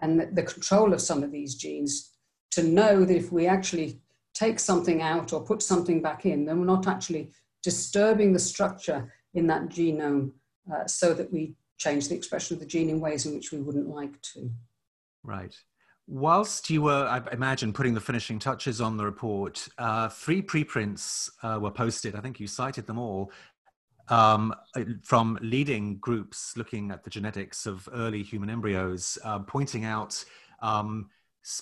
and 0.00 0.20
the, 0.20 0.26
the 0.26 0.42
control 0.42 0.92
of 0.92 1.00
some 1.00 1.22
of 1.22 1.30
these 1.30 1.54
genes 1.54 2.10
to 2.50 2.62
know 2.62 3.04
that 3.04 3.16
if 3.16 3.32
we 3.32 3.46
actually 3.46 4.00
take 4.34 4.58
something 4.58 5.02
out 5.02 5.32
or 5.32 5.44
put 5.44 5.62
something 5.62 6.02
back 6.02 6.26
in, 6.26 6.44
then 6.44 6.58
we're 6.58 6.66
not 6.66 6.86
actually 6.86 7.30
disturbing 7.62 8.32
the 8.32 8.38
structure 8.38 9.12
in 9.34 9.46
that 9.46 9.68
genome 9.68 10.32
uh, 10.72 10.86
so 10.86 11.14
that 11.14 11.32
we 11.32 11.54
change 11.82 12.08
the 12.08 12.14
expression 12.14 12.54
of 12.54 12.60
the 12.60 12.66
gene 12.66 12.90
in 12.90 13.00
ways 13.00 13.26
in 13.26 13.34
which 13.34 13.52
we 13.52 13.60
wouldn't 13.60 13.88
like 13.88 14.20
to. 14.22 14.50
Right. 15.22 15.54
Whilst 16.08 16.68
you 16.68 16.82
were, 16.82 17.06
I 17.06 17.22
imagine, 17.32 17.72
putting 17.72 17.94
the 17.94 18.00
finishing 18.00 18.38
touches 18.38 18.80
on 18.80 18.96
the 18.96 19.04
report, 19.04 19.68
uh, 19.78 20.08
three 20.08 20.42
preprints 20.42 21.30
uh, 21.42 21.58
were 21.60 21.70
posted. 21.70 22.16
I 22.16 22.20
think 22.20 22.40
you 22.40 22.46
cited 22.46 22.86
them 22.86 22.98
all 22.98 23.32
um, 24.08 24.54
from 25.02 25.38
leading 25.42 25.98
groups 25.98 26.56
looking 26.56 26.90
at 26.90 27.04
the 27.04 27.10
genetics 27.10 27.66
of 27.66 27.88
early 27.92 28.22
human 28.22 28.50
embryos, 28.50 29.16
uh, 29.24 29.38
pointing 29.40 29.84
out 29.84 30.24
um, 30.60 31.08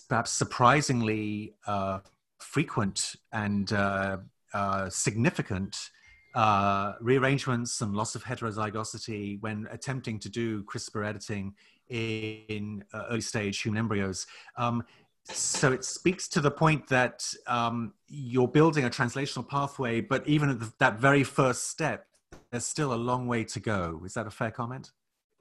perhaps 0.09 0.30
surprisingly 0.30 1.54
uh, 1.66 2.00
frequent 2.38 3.16
and 3.33 3.72
uh, 3.72 4.16
uh, 4.54 4.88
significant 4.88 5.90
uh, 6.34 6.94
rearrangements 7.00 7.80
and 7.80 7.94
loss 7.94 8.14
of 8.14 8.24
heterozygosity 8.24 9.40
when 9.40 9.68
attempting 9.70 10.18
to 10.20 10.28
do 10.28 10.62
CRISPR 10.64 11.06
editing 11.06 11.54
in 11.88 12.84
uh, 12.94 13.04
early 13.10 13.20
stage 13.20 13.60
human 13.60 13.78
embryos. 13.78 14.26
Um, 14.56 14.84
so 15.24 15.72
it 15.72 15.84
speaks 15.84 16.28
to 16.28 16.40
the 16.40 16.50
point 16.50 16.86
that 16.88 17.32
um, 17.46 17.92
you're 18.08 18.48
building 18.48 18.84
a 18.84 18.90
translational 18.90 19.46
pathway, 19.46 20.00
but 20.00 20.26
even 20.26 20.50
at 20.50 20.60
the, 20.60 20.72
that 20.78 20.98
very 20.98 21.24
first 21.24 21.68
step, 21.68 22.06
there's 22.50 22.66
still 22.66 22.94
a 22.94 22.96
long 22.96 23.26
way 23.26 23.44
to 23.44 23.60
go. 23.60 24.00
Is 24.04 24.14
that 24.14 24.26
a 24.26 24.30
fair 24.30 24.50
comment? 24.50 24.90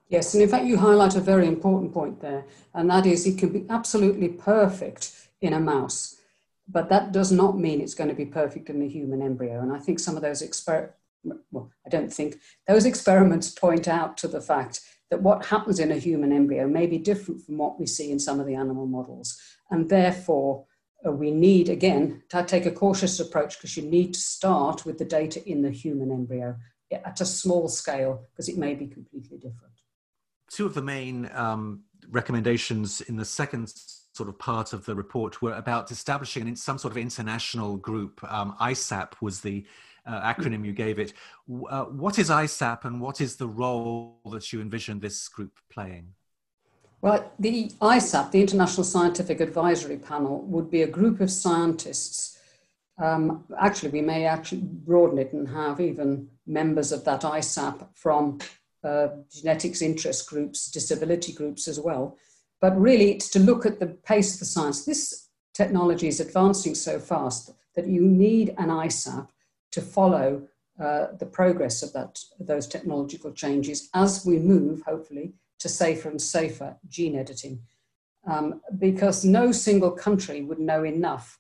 Yes, 0.10 0.34
and 0.34 0.42
in 0.42 0.50
fact, 0.50 0.66
you 0.66 0.78
highlight 0.78 1.16
a 1.16 1.22
very 1.22 1.48
important 1.48 1.94
point 1.94 2.20
there, 2.20 2.46
and 2.74 2.90
that 2.90 3.06
is 3.06 3.28
it 3.28 3.38
can 3.38 3.50
be 3.50 3.66
absolutely 3.70 4.30
perfect 4.30 5.12
in 5.42 5.54
a 5.54 5.60
mouse 5.60 6.19
but 6.72 6.90
that 6.90 7.12
does 7.12 7.32
not 7.32 7.58
mean 7.58 7.82
it's 7.82 7.96
going 7.96 8.10
to 8.10 8.16
be 8.16 8.26
perfect 8.26 8.70
in 8.70 8.80
the 8.80 8.88
human 8.88 9.22
embryo. 9.22 9.62
And 9.62 9.74
I 9.74 9.80
think 9.80 10.00
some 10.00 10.16
of 10.16 10.22
those 10.22 10.42
experiments, 10.42 10.96
well, 11.52 11.72
I 11.86 11.90
don't 11.90 12.14
think 12.14 12.40
those 12.68 12.86
experiments 12.86 13.50
point 13.50 13.88
out 13.88 14.18
to 14.18 14.28
the 14.28 14.42
fact 14.42 14.82
that 15.10 15.22
what 15.24 15.46
happens 15.46 15.80
in 15.80 15.92
a 15.92 15.98
human 15.98 16.32
embryo 16.32 16.68
may 16.68 16.86
be 16.86 17.00
different 17.00 17.42
from 17.42 17.58
what 17.58 17.80
we 17.80 17.88
see 17.88 18.12
in 18.12 18.20
some 18.20 18.40
of 18.40 18.46
the 18.46 18.56
animal 18.56 18.86
models. 18.86 19.40
And 19.72 19.90
therefore, 19.90 20.66
uh, 21.06 21.12
we 21.12 21.32
need, 21.32 21.70
again, 21.70 22.22
to 22.30 22.44
take 22.44 22.66
a 22.66 22.72
cautious 22.72 23.20
approach 23.20 23.58
because 23.58 23.76
you 23.76 23.84
need 23.84 24.14
to 24.14 24.20
start 24.20 24.86
with 24.86 25.00
the 25.00 25.06
data 25.06 25.44
in 25.50 25.64
the 25.64 25.72
human 25.72 26.12
embryo 26.12 26.56
at 26.92 27.22
a 27.22 27.26
small 27.26 27.68
scale 27.68 28.28
because 28.32 28.50
it 28.50 28.58
may 28.58 28.76
be 28.76 28.88
completely 28.88 29.38
different. 29.38 29.74
Two 30.52 30.66
of 30.66 30.74
the 30.74 30.82
main 30.82 31.30
um, 31.34 31.84
recommendations 32.10 33.02
in 33.02 33.16
the 33.16 33.26
second 33.26 33.74
sort 34.20 34.28
of 34.28 34.38
part 34.38 34.74
of 34.74 34.86
the 34.86 34.94
report 34.94 35.42
were 35.42 35.54
about 35.54 35.92
establishing 35.92 36.54
some 36.58 36.78
sort 36.78 36.92
of 36.92 36.98
international 36.98 37.78
group. 37.78 38.22
Um, 38.30 38.54
ISAP 38.60 39.14
was 39.22 39.40
the 39.40 39.66
uh, 40.06 40.34
acronym 40.34 40.66
you 40.66 40.74
gave 40.74 41.00
it. 41.00 41.14
Uh, 41.70 41.86
what 41.86 42.20
is 42.20 42.30
ISAP 42.30 42.84
and 42.84 43.00
what 43.00 43.22
is 43.22 43.38
the 43.38 43.48
role 43.48 44.20
that 44.34 44.52
you 44.52 44.60
envision 44.60 45.00
this 45.00 45.30
group 45.30 45.54
playing? 45.72 46.06
Well, 47.02 47.32
the 47.40 47.72
ISAP, 47.82 48.32
the 48.32 48.42
International 48.42 48.84
Scientific 48.84 49.40
Advisory 49.40 49.96
Panel, 49.98 50.42
would 50.42 50.70
be 50.70 50.82
a 50.82 50.96
group 51.00 51.22
of 51.22 51.32
scientists. 51.32 52.38
Um, 53.02 53.46
actually, 53.58 53.92
we 53.92 54.02
may 54.02 54.26
actually 54.26 54.64
broaden 54.64 55.18
it 55.18 55.32
and 55.32 55.48
have 55.48 55.80
even 55.80 56.28
members 56.46 56.92
of 56.92 57.06
that 57.06 57.22
ISAP 57.22 57.88
from 57.94 58.40
uh, 58.84 59.08
genetics 59.32 59.82
interest 59.82 60.30
groups, 60.30 60.70
disability 60.70 61.32
groups 61.32 61.70
as 61.70 61.80
well. 61.80 62.18
But 62.62 62.80
really, 62.80 63.12
it's 63.12 63.30
to 63.30 63.40
look 63.40 63.66
at 63.66 63.80
the 63.80 63.88
pace 63.88 64.34
of 64.34 64.40
the 64.40 64.46
science. 64.46 64.86
This 64.86 65.30
technology 65.54 66.08
is 66.08 66.20
advancing 66.20 66.76
so 66.76 67.00
fast 67.00 67.52
that 67.76 67.88
you 67.88 68.02
need 68.02 68.50
an 68.58 68.70
ISAP 68.70 69.28
to 69.72 69.82
follow 69.82 70.48
uh, 70.80 71.08
the 71.18 71.26
progress 71.26 71.84
of 71.84 71.94
that, 71.94 72.20
those 72.40 72.68
technological 72.68 73.32
changes 73.32 73.90
as 73.94 74.26
we 74.26 74.40
move, 74.40 74.82
hopefully, 74.86 75.34
to 75.60 75.70
safer 75.70 76.10
and 76.10 76.22
safer 76.22 76.78
gene 76.88 77.18
editing. 77.18 77.62
Um, 78.26 78.62
because 78.78 79.24
no 79.24 79.52
single 79.52 79.92
country 79.92 80.42
would 80.42 80.60
know 80.60 80.84
enough, 80.84 81.40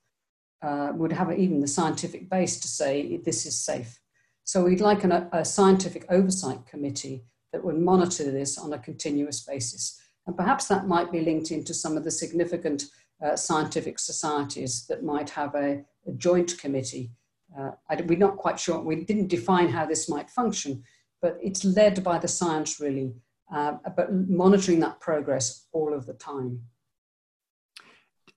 uh, 0.61 0.91
would 0.93 1.11
have 1.11 1.31
even 1.37 1.61
the 1.61 1.67
scientific 1.67 2.29
base 2.29 2.59
to 2.59 2.67
say 2.67 3.17
this 3.17 3.45
is 3.45 3.57
safe. 3.57 3.99
So 4.43 4.63
we'd 4.63 4.81
like 4.81 5.03
an, 5.03 5.11
a 5.31 5.45
scientific 5.45 6.05
oversight 6.09 6.65
committee 6.65 7.23
that 7.53 7.63
would 7.63 7.77
monitor 7.77 8.31
this 8.31 8.57
on 8.57 8.73
a 8.73 8.79
continuous 8.79 9.41
basis. 9.41 9.99
And 10.29 10.37
perhaps 10.37 10.67
that 10.67 10.85
might 10.85 11.11
be 11.11 11.21
linked 11.21 11.49
into 11.49 11.73
some 11.73 11.97
of 11.97 12.03
the 12.03 12.11
significant 12.11 12.83
uh, 13.25 13.35
scientific 13.35 13.97
societies 13.97 14.85
that 14.85 15.03
might 15.03 15.27
have 15.31 15.55
a, 15.55 15.83
a 16.07 16.11
joint 16.17 16.55
committee. 16.59 17.09
Uh, 17.57 17.71
I, 17.89 17.95
we're 18.01 18.15
not 18.15 18.37
quite 18.37 18.59
sure, 18.59 18.79
we 18.79 19.03
didn't 19.05 19.29
define 19.29 19.69
how 19.69 19.87
this 19.87 20.07
might 20.07 20.29
function, 20.29 20.83
but 21.19 21.39
it's 21.41 21.65
led 21.65 22.03
by 22.03 22.19
the 22.19 22.27
science 22.27 22.79
really, 22.79 23.15
uh, 23.51 23.77
but 23.97 24.13
monitoring 24.13 24.79
that 24.81 24.99
progress 24.99 25.65
all 25.71 25.95
of 25.95 26.05
the 26.05 26.13
time. 26.13 26.61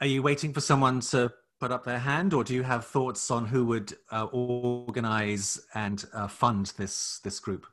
Are 0.01 0.07
you 0.07 0.23
waiting 0.23 0.55
for 0.55 0.63
someone 0.63 1.01
to 1.11 1.31
put 1.61 1.73
up 1.73 1.85
their 1.85 1.99
hand, 1.99 2.33
or 2.33 2.43
do 2.43 2.55
you 2.55 2.63
have 2.63 2.87
thoughts 2.87 3.31
on 3.31 3.45
who 3.45 3.67
would 3.67 3.93
uh, 4.11 4.25
organize 4.33 5.61
and 5.75 6.07
uh, 6.15 6.27
fund 6.27 6.73
this, 6.79 7.21
this 7.23 7.39
group? 7.39 7.67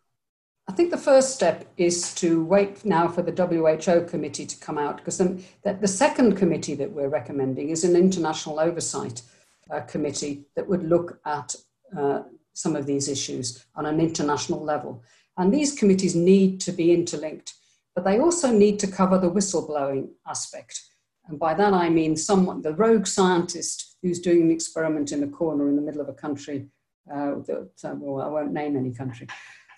I 0.69 0.71
think 0.71 0.91
the 0.91 0.97
first 0.97 1.33
step 1.33 1.65
is 1.77 2.13
to 2.13 2.45
wait 2.45 2.85
now 2.85 3.07
for 3.07 3.23
the 3.23 3.31
WHO 3.31 4.05
committee 4.05 4.45
to 4.45 4.59
come 4.59 4.77
out, 4.77 4.97
because 4.97 5.17
the, 5.17 5.43
the 5.63 5.87
second 5.87 6.37
committee 6.37 6.75
that 6.75 6.91
we're 6.91 7.09
recommending 7.09 7.69
is 7.69 7.83
an 7.83 7.95
international 7.95 8.59
oversight 8.59 9.23
uh, 9.71 9.79
committee 9.81 10.45
that 10.55 10.67
would 10.67 10.83
look 10.83 11.19
at 11.25 11.55
uh, 11.97 12.21
some 12.53 12.75
of 12.75 12.85
these 12.85 13.09
issues 13.09 13.65
on 13.73 13.87
an 13.87 13.99
international 13.99 14.63
level. 14.63 15.03
And 15.37 15.51
these 15.51 15.73
committees 15.73 16.13
need 16.13 16.61
to 16.61 16.71
be 16.71 16.93
interlinked, 16.93 17.55
but 17.95 18.05
they 18.05 18.19
also 18.19 18.51
need 18.51 18.77
to 18.81 18.87
cover 18.87 19.17
the 19.17 19.31
whistleblowing 19.31 20.09
aspect. 20.27 20.83
And 21.27 21.39
by 21.39 21.55
that 21.55 21.73
I 21.73 21.89
mean 21.89 22.15
someone, 22.15 22.61
the 22.61 22.75
rogue 22.75 23.07
scientist 23.07 23.97
who's 24.03 24.19
doing 24.19 24.43
an 24.43 24.51
experiment 24.51 25.11
in 25.11 25.23
a 25.23 25.27
corner 25.27 25.67
in 25.67 25.75
the 25.75 25.81
middle 25.81 26.01
of 26.01 26.09
a 26.09 26.13
country, 26.13 26.67
uh, 27.11 27.39
that, 27.47 27.71
uh, 27.83 27.95
well, 27.97 28.23
I 28.23 28.29
won't 28.29 28.53
name 28.53 28.77
any 28.77 28.93
country. 28.93 29.27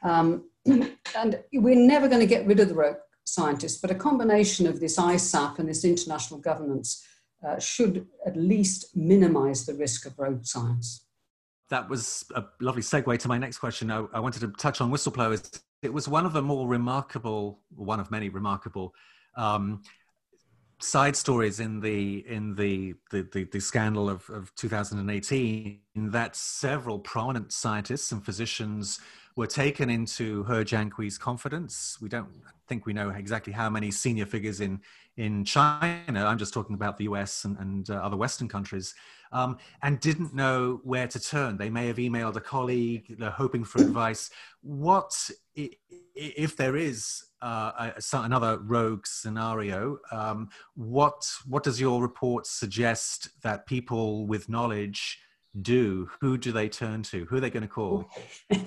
Um, 0.03 0.45
and 0.65 1.43
we're 1.53 1.75
never 1.75 2.07
going 2.07 2.21
to 2.21 2.27
get 2.27 2.45
rid 2.45 2.59
of 2.59 2.69
the 2.69 2.75
rogue 2.75 2.97
scientists, 3.23 3.77
but 3.79 3.91
a 3.91 3.95
combination 3.95 4.67
of 4.67 4.79
this 4.79 4.97
ISAP 4.97 5.59
and 5.59 5.67
this 5.67 5.83
international 5.85 6.39
governance 6.39 7.05
uh, 7.45 7.59
should 7.59 8.07
at 8.25 8.35
least 8.35 8.95
minimize 8.95 9.65
the 9.65 9.73
risk 9.73 10.05
of 10.05 10.17
rogue 10.17 10.45
science. 10.45 11.05
That 11.69 11.89
was 11.89 12.25
a 12.35 12.43
lovely 12.59 12.81
segue 12.81 13.17
to 13.17 13.27
my 13.27 13.37
next 13.37 13.59
question. 13.59 13.89
I, 13.89 14.05
I 14.13 14.19
wanted 14.19 14.41
to 14.41 14.49
touch 14.49 14.81
on 14.81 14.91
whistleblowers. 14.91 15.61
It 15.81 15.93
was 15.93 16.07
one 16.07 16.25
of 16.25 16.33
the 16.33 16.41
more 16.41 16.67
remarkable, 16.67 17.61
one 17.73 17.99
of 17.99 18.11
many 18.11 18.29
remarkable 18.29 18.93
um, 19.35 19.81
side 20.79 21.15
stories 21.15 21.59
in 21.59 21.79
the 21.79 22.25
in 22.27 22.55
the 22.55 22.95
the, 23.11 23.27
the, 23.31 23.43
the 23.45 23.59
scandal 23.59 24.09
of, 24.09 24.29
of 24.29 24.53
2018 24.55 25.79
that 25.95 26.35
several 26.35 26.99
prominent 26.99 27.51
scientists 27.51 28.11
and 28.11 28.25
physicians 28.25 28.99
were 29.35 29.47
taken 29.47 29.89
into 29.89 30.43
He 30.43 30.53
Jiankui's 30.53 31.17
confidence. 31.17 31.97
We 32.01 32.09
don't 32.09 32.29
think 32.67 32.85
we 32.85 32.93
know 32.93 33.09
exactly 33.09 33.53
how 33.53 33.69
many 33.69 33.91
senior 33.91 34.25
figures 34.25 34.61
in, 34.61 34.81
in 35.17 35.43
China, 35.43 36.25
I'm 36.25 36.37
just 36.37 36.53
talking 36.53 36.73
about 36.73 36.97
the 36.97 37.05
US 37.05 37.43
and, 37.43 37.57
and 37.59 37.89
uh, 37.89 37.95
other 37.95 38.17
Western 38.17 38.47
countries, 38.47 38.93
um, 39.31 39.57
and 39.83 39.99
didn't 39.99 40.33
know 40.33 40.79
where 40.83 41.07
to 41.07 41.19
turn. 41.19 41.57
They 41.57 41.69
may 41.69 41.87
have 41.87 41.97
emailed 41.97 42.35
a 42.35 42.41
colleague, 42.41 43.15
they're 43.19 43.29
hoping 43.29 43.63
for 43.63 43.81
advice. 43.81 44.29
What, 44.61 45.13
if 45.55 46.55
there 46.55 46.75
is 46.75 47.23
uh, 47.41 47.91
another 48.13 48.59
rogue 48.59 49.05
scenario, 49.05 49.97
um, 50.11 50.49
what, 50.75 51.29
what 51.47 51.63
does 51.63 51.79
your 51.79 52.01
report 52.01 52.45
suggest 52.45 53.29
that 53.41 53.65
people 53.65 54.27
with 54.27 54.49
knowledge 54.49 55.19
do? 55.59 56.09
Who 56.21 56.37
do 56.37 56.51
they 56.51 56.69
turn 56.69 57.03
to? 57.03 57.25
Who 57.25 57.37
are 57.37 57.39
they 57.39 57.49
going 57.49 57.63
to 57.63 57.67
call? 57.67 58.09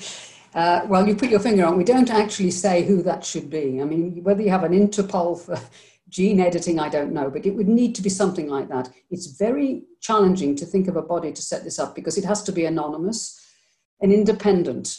Uh, 0.54 0.86
well, 0.86 1.06
you 1.06 1.16
put 1.16 1.30
your 1.30 1.40
finger 1.40 1.66
on. 1.66 1.76
We 1.76 1.82
don't 1.82 2.10
actually 2.10 2.52
say 2.52 2.84
who 2.84 3.02
that 3.02 3.24
should 3.24 3.50
be. 3.50 3.80
I 3.80 3.84
mean, 3.84 4.22
whether 4.22 4.40
you 4.40 4.50
have 4.50 4.62
an 4.62 4.72
Interpol 4.72 5.40
for 5.40 5.58
gene 6.08 6.38
editing, 6.38 6.78
I 6.78 6.88
don't 6.88 7.12
know, 7.12 7.28
but 7.28 7.44
it 7.44 7.56
would 7.56 7.66
need 7.66 7.94
to 7.96 8.02
be 8.02 8.08
something 8.08 8.48
like 8.48 8.68
that. 8.68 8.88
It's 9.10 9.26
very 9.26 9.82
challenging 10.00 10.54
to 10.56 10.64
think 10.64 10.86
of 10.86 10.96
a 10.96 11.02
body 11.02 11.32
to 11.32 11.42
set 11.42 11.64
this 11.64 11.80
up 11.80 11.96
because 11.96 12.16
it 12.16 12.24
has 12.24 12.42
to 12.44 12.52
be 12.52 12.66
anonymous 12.66 13.40
and 14.00 14.12
independent. 14.12 14.96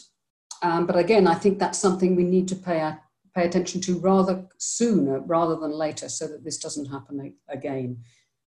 Um, 0.61 0.85
but 0.85 0.97
again, 0.97 1.25
I 1.25 1.35
think 1.35 1.59
that's 1.59 1.79
something 1.79 2.15
we 2.15 2.25
need 2.25 2.49
to 2.49 2.55
pay, 2.55 2.91
pay 3.33 3.45
attention 3.45 3.79
to 3.81 3.99
rather 3.99 4.45
sooner 4.57 5.21
rather 5.21 5.55
than 5.55 5.71
later 5.71 6.09
so 6.09 6.27
that 6.27 6.43
this 6.43 6.57
doesn't 6.57 6.87
happen 6.87 7.33
again. 7.47 7.99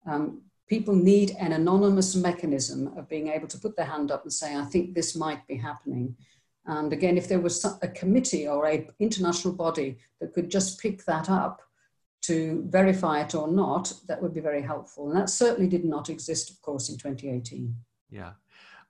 Um, 0.06 0.42
people 0.68 0.94
need 0.94 1.36
an 1.38 1.52
anonymous 1.52 2.14
mechanism 2.14 2.96
of 2.96 3.08
being 3.08 3.28
able 3.28 3.48
to 3.48 3.58
put 3.58 3.76
their 3.76 3.86
hand 3.86 4.10
up 4.10 4.22
and 4.22 4.32
say, 4.32 4.56
I 4.56 4.64
think 4.64 4.94
this 4.94 5.16
might 5.16 5.46
be 5.46 5.56
happening. 5.56 6.16
And 6.66 6.92
again, 6.92 7.18
if 7.18 7.28
there 7.28 7.40
was 7.40 7.64
a 7.82 7.88
committee 7.88 8.46
or 8.46 8.66
a 8.66 8.88
international 9.00 9.54
body 9.54 9.98
that 10.20 10.32
could 10.32 10.50
just 10.50 10.80
pick 10.80 11.04
that 11.04 11.28
up 11.28 11.60
to 12.22 12.64
verify 12.68 13.20
it 13.20 13.34
or 13.34 13.48
not, 13.48 13.92
that 14.06 14.22
would 14.22 14.32
be 14.32 14.40
very 14.40 14.62
helpful. 14.62 15.08
And 15.08 15.16
that 15.18 15.28
certainly 15.28 15.68
did 15.68 15.84
not 15.84 16.08
exist, 16.08 16.50
of 16.50 16.62
course, 16.62 16.88
in 16.88 16.96
2018. 16.96 17.74
Yeah. 18.10 18.32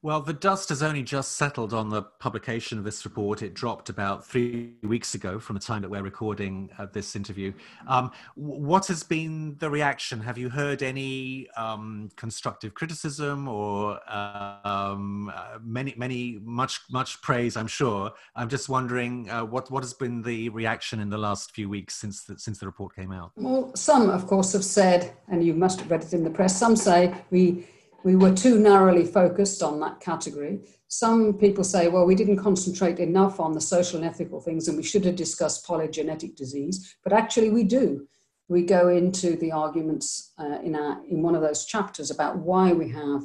Well, 0.04 0.20
the 0.20 0.32
dust 0.32 0.70
has 0.70 0.82
only 0.82 1.04
just 1.04 1.36
settled 1.36 1.72
on 1.72 1.88
the 1.88 2.02
publication 2.02 2.76
of 2.76 2.82
this 2.82 3.04
report. 3.04 3.40
It 3.40 3.54
dropped 3.54 3.88
about 3.88 4.26
three 4.26 4.72
weeks 4.82 5.14
ago 5.14 5.38
from 5.38 5.54
the 5.54 5.60
time 5.60 5.80
that 5.82 5.90
we're 5.90 6.02
recording 6.02 6.70
uh, 6.76 6.86
this 6.92 7.14
interview. 7.14 7.52
Um, 7.86 8.10
what 8.34 8.88
has 8.88 9.04
been 9.04 9.54
the 9.60 9.70
reaction? 9.70 10.18
Have 10.20 10.36
you 10.36 10.48
heard 10.48 10.82
any 10.82 11.48
um, 11.56 12.08
constructive 12.16 12.74
criticism 12.74 13.46
or 13.46 14.00
um, 14.12 15.32
uh, 15.32 15.58
many, 15.62 15.94
many, 15.96 16.40
much, 16.42 16.80
much 16.90 17.22
praise? 17.22 17.56
I'm 17.56 17.68
sure. 17.68 18.10
I'm 18.34 18.48
just 18.48 18.68
wondering 18.68 19.30
uh, 19.30 19.44
what 19.44 19.70
what 19.70 19.84
has 19.84 19.94
been 19.94 20.20
the 20.20 20.48
reaction 20.48 20.98
in 20.98 21.10
the 21.10 21.18
last 21.18 21.52
few 21.52 21.68
weeks 21.68 21.94
since 21.94 22.24
the, 22.24 22.36
since 22.40 22.58
the 22.58 22.66
report 22.66 22.96
came 22.96 23.12
out. 23.12 23.30
Well, 23.36 23.70
some, 23.76 24.10
of 24.10 24.26
course, 24.26 24.52
have 24.54 24.64
said, 24.64 25.12
and 25.28 25.46
you 25.46 25.54
must 25.54 25.78
have 25.78 25.88
read 25.92 26.02
it 26.02 26.12
in 26.12 26.24
the 26.24 26.30
press. 26.30 26.58
Some 26.58 26.74
say 26.74 27.14
we 27.30 27.68
we 28.04 28.16
were 28.16 28.34
too 28.34 28.58
narrowly 28.58 29.04
focused 29.04 29.62
on 29.62 29.80
that 29.80 30.00
category. 30.00 30.60
Some 30.88 31.34
people 31.34 31.64
say, 31.64 31.88
well, 31.88 32.04
we 32.04 32.14
didn't 32.14 32.38
concentrate 32.38 32.98
enough 32.98 33.40
on 33.40 33.52
the 33.52 33.60
social 33.60 33.96
and 33.98 34.06
ethical 34.06 34.40
things 34.40 34.68
and 34.68 34.76
we 34.76 34.82
should 34.82 35.04
have 35.04 35.16
discussed 35.16 35.66
polygenetic 35.66 36.36
disease, 36.36 36.96
but 37.04 37.12
actually 37.12 37.50
we 37.50 37.64
do. 37.64 38.06
We 38.48 38.62
go 38.62 38.88
into 38.88 39.36
the 39.36 39.52
arguments 39.52 40.32
uh, 40.38 40.58
in, 40.62 40.74
our, 40.74 41.00
in 41.08 41.22
one 41.22 41.34
of 41.34 41.42
those 41.42 41.64
chapters 41.64 42.10
about 42.10 42.38
why 42.38 42.72
we 42.72 42.90
have 42.90 43.22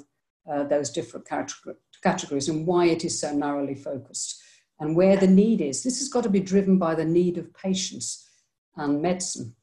uh, 0.49 0.63
those 0.63 0.89
different 0.91 1.27
categories 1.27 2.47
and 2.47 2.65
why 2.65 2.85
it 2.85 3.03
is 3.03 3.19
so 3.19 3.33
narrowly 3.33 3.75
focused 3.75 4.41
and 4.79 4.95
where 4.95 5.17
the 5.17 5.27
need 5.27 5.59
is. 5.59 5.83
This 5.83 5.99
has 5.99 6.07
got 6.07 6.23
to 6.23 6.29
be 6.29 6.39
driven 6.39 6.77
by 6.77 6.95
the 6.95 7.03
need 7.03 7.37
of 7.37 7.53
patients 7.53 8.29
and 8.77 9.01
medicine. 9.01 9.55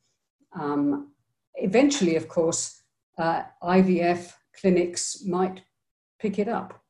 Um, 0.54 1.12
eventually, 1.54 2.16
of 2.16 2.28
course, 2.28 2.82
uh, 3.16 3.44
IVF 3.62 4.32
clinics 4.60 5.24
might 5.24 5.62
pick 6.18 6.38
it 6.38 6.48
up. 6.48 6.82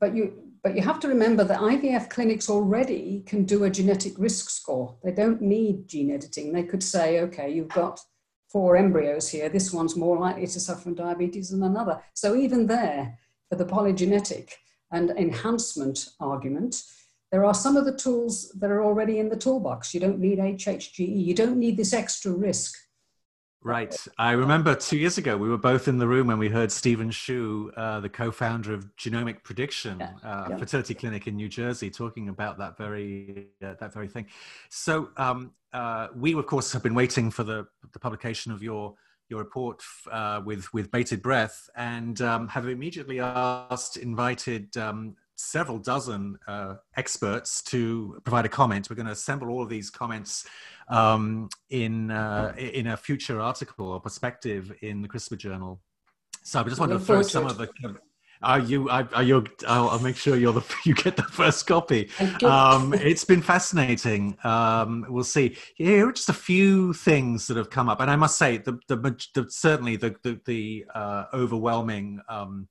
But 0.00 0.14
you, 0.14 0.52
but 0.62 0.76
you 0.76 0.82
have 0.82 1.00
to 1.00 1.08
remember 1.08 1.44
that 1.44 1.60
IVF 1.60 2.08
clinics 2.08 2.48
already 2.48 3.22
can 3.26 3.44
do 3.44 3.64
a 3.64 3.70
genetic 3.70 4.14
risk 4.16 4.48
score. 4.50 4.96
They 5.02 5.12
don't 5.12 5.42
need 5.42 5.88
gene 5.88 6.10
editing. 6.10 6.52
They 6.52 6.62
could 6.62 6.82
say, 6.82 7.20
okay, 7.20 7.50
you've 7.50 7.68
got 7.68 8.00
four 8.48 8.76
embryos 8.76 9.28
here. 9.28 9.48
This 9.48 9.72
one's 9.72 9.96
more 9.96 10.18
likely 10.18 10.46
to 10.46 10.60
suffer 10.60 10.82
from 10.82 10.94
diabetes 10.94 11.50
than 11.50 11.62
another. 11.62 12.02
So 12.14 12.36
even 12.36 12.66
there, 12.66 13.18
for 13.48 13.56
the 13.56 13.64
polygenetic 13.64 14.50
and 14.92 15.10
enhancement 15.10 16.10
argument, 16.20 16.82
there 17.32 17.44
are 17.44 17.54
some 17.54 17.76
of 17.76 17.86
the 17.86 17.96
tools 17.96 18.50
that 18.60 18.70
are 18.70 18.84
already 18.84 19.18
in 19.18 19.30
the 19.30 19.36
toolbox. 19.36 19.94
You 19.94 20.00
don't 20.00 20.18
need 20.18 20.38
HHGE. 20.38 21.24
You 21.24 21.34
don't 21.34 21.56
need 21.56 21.78
this 21.78 21.94
extra 21.94 22.30
risk 22.30 22.74
Right. 23.64 23.96
I 24.18 24.32
remember 24.32 24.74
two 24.74 24.98
years 24.98 25.18
ago, 25.18 25.36
we 25.36 25.48
were 25.48 25.58
both 25.58 25.86
in 25.86 25.98
the 25.98 26.06
room 26.06 26.26
when 26.26 26.38
we 26.38 26.48
heard 26.48 26.72
Stephen 26.72 27.10
Hsu, 27.10 27.70
uh, 27.76 28.00
the 28.00 28.08
co 28.08 28.30
founder 28.30 28.74
of 28.74 28.94
Genomic 28.96 29.44
Prediction, 29.44 29.98
yeah. 30.00 30.12
Uh, 30.24 30.46
yeah. 30.50 30.56
fertility 30.56 30.94
clinic 30.94 31.26
in 31.26 31.36
New 31.36 31.48
Jersey, 31.48 31.88
talking 31.88 32.28
about 32.28 32.58
that 32.58 32.76
very, 32.76 33.48
uh, 33.64 33.74
that 33.78 33.92
very 33.92 34.08
thing. 34.08 34.26
So, 34.68 35.10
um, 35.16 35.52
uh, 35.72 36.08
we, 36.14 36.34
of 36.34 36.46
course, 36.46 36.72
have 36.72 36.82
been 36.82 36.94
waiting 36.94 37.30
for 37.30 37.44
the, 37.44 37.66
the 37.92 37.98
publication 37.98 38.52
of 38.52 38.62
your, 38.62 38.94
your 39.28 39.38
report 39.38 39.82
uh, 40.10 40.42
with, 40.44 40.72
with 40.74 40.90
bated 40.90 41.22
breath 41.22 41.70
and 41.76 42.20
um, 42.20 42.48
have 42.48 42.68
immediately 42.68 43.20
asked, 43.20 43.96
invited 43.96 44.76
um, 44.76 45.16
several 45.42 45.78
dozen 45.78 46.38
uh, 46.46 46.76
experts 46.96 47.62
to 47.62 48.20
provide 48.24 48.44
a 48.44 48.48
comment. 48.48 48.88
We're 48.88 48.96
going 48.96 49.06
to 49.06 49.12
assemble 49.12 49.48
all 49.48 49.62
of 49.62 49.68
these 49.68 49.90
comments 49.90 50.46
um, 50.88 51.48
in 51.70 52.10
uh, 52.10 52.54
in 52.56 52.86
a 52.88 52.96
future 52.96 53.40
article 53.40 53.86
or 53.86 54.00
perspective 54.00 54.72
in 54.82 55.02
the 55.02 55.08
CRISPR 55.08 55.38
Journal. 55.38 55.80
So 56.42 56.60
I 56.60 56.64
just 56.64 56.80
wanted 56.80 56.94
to 56.94 57.00
throw 57.00 57.22
some 57.22 57.46
of 57.46 57.58
the 57.58 57.68
are 58.42 58.58
you? 58.58 58.88
Are 58.88 59.22
you? 59.22 59.46
I'll, 59.68 59.90
I'll, 59.90 59.98
make 60.00 60.16
sure 60.16 60.36
you're 60.36 60.52
the 60.52 60.64
you 60.84 60.94
get 60.94 61.16
the 61.16 61.22
first 61.22 61.66
copy. 61.66 62.10
Um, 62.42 62.92
it's 62.92 63.24
been 63.24 63.42
fascinating. 63.42 64.36
Um, 64.42 65.06
we'll 65.08 65.22
see. 65.22 65.56
Here 65.76 66.08
are 66.08 66.12
just 66.12 66.28
a 66.28 66.34
few 66.34 66.92
things 66.92 67.46
that 67.46 67.56
have 67.56 67.70
come 67.70 67.88
up, 67.88 68.00
and 68.00 68.10
I 68.10 68.16
must 68.16 68.36
say, 68.36 68.58
the 68.58 68.78
the, 68.88 68.96
the 69.34 69.46
certainly 69.48 69.96
the 69.96 70.16
the, 70.22 70.40
the 70.44 70.84
uh, 70.92 71.26
overwhelming 71.32 72.20
um, 72.28 72.68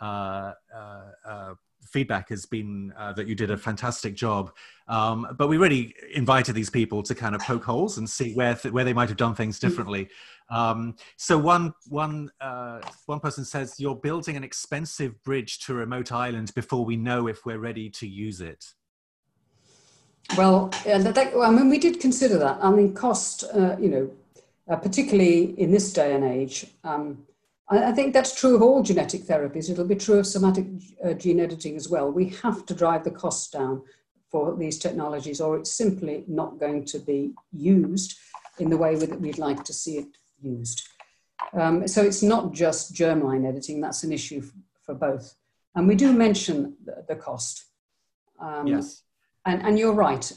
uh, 0.00 0.52
uh, 0.74 1.02
uh 1.24 1.54
feedback 1.92 2.28
has 2.30 2.46
been 2.46 2.92
uh, 2.98 3.12
that 3.12 3.26
you 3.26 3.34
did 3.34 3.50
a 3.50 3.56
fantastic 3.56 4.14
job. 4.14 4.52
Um, 4.88 5.34
but 5.38 5.48
we 5.48 5.56
really 5.56 5.94
invited 6.14 6.54
these 6.54 6.70
people 6.70 7.02
to 7.02 7.14
kind 7.14 7.34
of 7.34 7.40
poke 7.42 7.64
holes 7.64 7.98
and 7.98 8.08
see 8.08 8.34
where 8.34 8.54
th- 8.54 8.72
where 8.72 8.84
they 8.84 8.92
might 8.92 9.08
have 9.08 9.18
done 9.18 9.34
things 9.34 9.58
differently. 9.58 10.08
Um, 10.50 10.96
so 11.16 11.38
one 11.38 11.72
one 11.88 12.30
uh, 12.40 12.80
one 13.06 13.20
person 13.20 13.44
says 13.44 13.78
you're 13.78 13.94
building 13.94 14.36
an 14.36 14.44
expensive 14.44 15.22
bridge 15.22 15.60
to 15.60 15.72
a 15.72 15.76
remote 15.76 16.12
island 16.12 16.52
before 16.54 16.84
we 16.84 16.96
know 16.96 17.28
if 17.28 17.46
we're 17.46 17.58
ready 17.58 17.88
to 17.90 18.06
use 18.06 18.40
it. 18.40 18.64
Well, 20.36 20.68
that, 20.84 21.18
I 21.18 21.50
mean, 21.50 21.68
we 21.68 21.78
did 21.78 22.00
consider 22.00 22.38
that. 22.38 22.58
I 22.62 22.70
mean, 22.70 22.94
cost, 22.94 23.44
uh, 23.52 23.76
you 23.78 23.88
know, 23.88 24.10
uh, 24.68 24.76
particularly 24.76 25.58
in 25.60 25.70
this 25.70 25.92
day 25.92 26.14
and 26.14 26.24
age. 26.24 26.66
Um, 26.84 27.26
I, 27.72 27.92
think 27.92 28.12
that's 28.12 28.38
true 28.38 28.54
of 28.54 28.62
all 28.62 28.82
genetic 28.82 29.22
therapies. 29.22 29.70
It'll 29.70 29.86
be 29.86 29.94
true 29.94 30.18
of 30.18 30.26
somatic 30.26 30.66
uh, 31.04 31.14
gene 31.14 31.40
editing 31.40 31.76
as 31.76 31.88
well. 31.88 32.10
We 32.10 32.28
have 32.42 32.66
to 32.66 32.74
drive 32.74 33.04
the 33.04 33.10
costs 33.10 33.50
down 33.50 33.82
for 34.30 34.56
these 34.56 34.78
technologies, 34.78 35.40
or 35.40 35.56
it's 35.56 35.70
simply 35.70 36.24
not 36.26 36.58
going 36.58 36.84
to 36.86 36.98
be 36.98 37.32
used 37.52 38.18
in 38.58 38.70
the 38.70 38.76
way 38.76 38.94
that 38.94 39.20
we'd 39.20 39.38
like 39.38 39.64
to 39.64 39.72
see 39.72 39.98
it 39.98 40.08
used. 40.42 40.88
Um, 41.54 41.86
so 41.88 42.02
it's 42.02 42.22
not 42.22 42.52
just 42.52 42.94
germline 42.94 43.46
editing, 43.48 43.80
that's 43.80 44.04
an 44.04 44.12
issue 44.12 44.42
for 44.82 44.94
both. 44.94 45.34
And 45.74 45.88
we 45.88 45.94
do 45.94 46.12
mention 46.12 46.76
the, 46.84 47.04
the 47.08 47.16
cost. 47.16 47.64
Um, 48.40 48.66
yes. 48.66 49.02
And, 49.46 49.62
and 49.62 49.78
you're 49.78 49.94
right. 49.94 50.30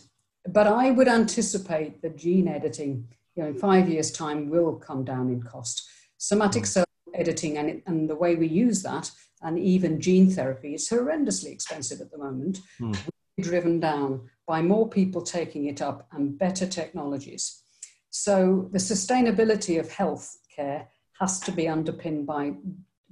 But 0.47 0.67
I 0.67 0.91
would 0.91 1.07
anticipate 1.07 2.01
that 2.01 2.17
gene 2.17 2.47
editing, 2.47 3.07
you 3.35 3.43
know, 3.43 3.49
in 3.49 3.55
five 3.55 3.89
years' 3.89 4.11
time 4.11 4.49
will 4.49 4.73
come 4.73 5.03
down 5.03 5.29
in 5.29 5.41
cost. 5.41 5.87
Somatic 6.17 6.63
mm. 6.63 6.67
cell 6.67 6.85
editing 7.15 7.57
and, 7.57 7.81
and 7.85 8.09
the 8.09 8.15
way 8.15 8.35
we 8.35 8.47
use 8.47 8.83
that, 8.83 9.11
and 9.41 9.59
even 9.59 10.01
gene 10.01 10.29
therapy, 10.29 10.73
is 10.73 10.89
horrendously 10.89 11.51
expensive 11.51 12.01
at 12.01 12.11
the 12.11 12.17
moment. 12.17 12.59
Mm. 12.79 12.97
Driven 13.39 13.79
down 13.81 14.29
by 14.47 14.61
more 14.61 14.87
people 14.87 15.21
taking 15.21 15.65
it 15.65 15.81
up 15.81 16.07
and 16.13 16.37
better 16.37 16.65
technologies. 16.65 17.63
So 18.09 18.69
the 18.71 18.79
sustainability 18.79 19.77
of 19.79 19.91
health 19.91 20.37
care 20.55 20.87
has 21.19 21.39
to 21.41 21.51
be 21.51 21.67
underpinned 21.67 22.25
by 22.25 22.53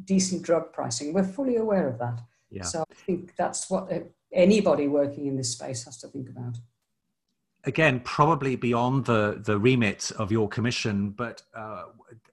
decent 0.06 0.44
drug 0.44 0.72
pricing. 0.72 1.14
We're 1.14 1.24
fully 1.24 1.58
aware 1.58 1.90
of 1.90 2.00
that. 2.00 2.22
Yeah. 2.50 2.64
So 2.64 2.86
I 2.90 2.94
think 2.94 3.36
that's 3.36 3.70
what 3.70 3.92
anybody 4.32 4.88
working 4.88 5.28
in 5.28 5.36
this 5.36 5.52
space 5.52 5.84
has 5.84 5.98
to 5.98 6.08
think 6.08 6.30
about. 6.30 6.58
Again, 7.66 8.02
probably 8.02 8.56
beyond 8.56 9.06
the, 9.06 9.42
the 9.44 9.58
remit 9.58 10.12
of 10.18 10.32
your 10.32 10.50
commission, 10.50 11.12
but 11.12 11.42
uh, 11.56 11.84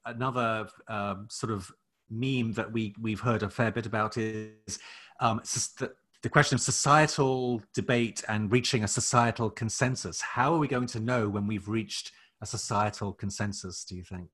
another 0.04 0.68
um, 0.88 1.28
sort 1.30 1.52
of 1.52 1.70
meme 2.10 2.52
that 2.54 2.72
we, 2.72 2.94
we've 3.00 3.20
heard 3.20 3.42
a 3.44 3.50
fair 3.50 3.70
bit 3.70 3.86
about 3.86 4.16
is 4.16 4.78
um, 5.20 5.40
the, 5.78 5.92
the 6.22 6.28
question 6.28 6.56
of 6.56 6.60
societal 6.60 7.62
debate 7.74 8.24
and 8.28 8.50
reaching 8.50 8.82
a 8.82 8.88
societal 8.88 9.50
consensus. 9.50 10.20
How 10.20 10.52
are 10.52 10.58
we 10.58 10.66
going 10.66 10.88
to 10.88 11.00
know 11.00 11.28
when 11.28 11.46
we've 11.46 11.68
reached 11.68 12.10
a 12.42 12.46
societal 12.46 13.12
consensus, 13.12 13.84
do 13.84 13.94
you 13.94 14.02
think? 14.02 14.28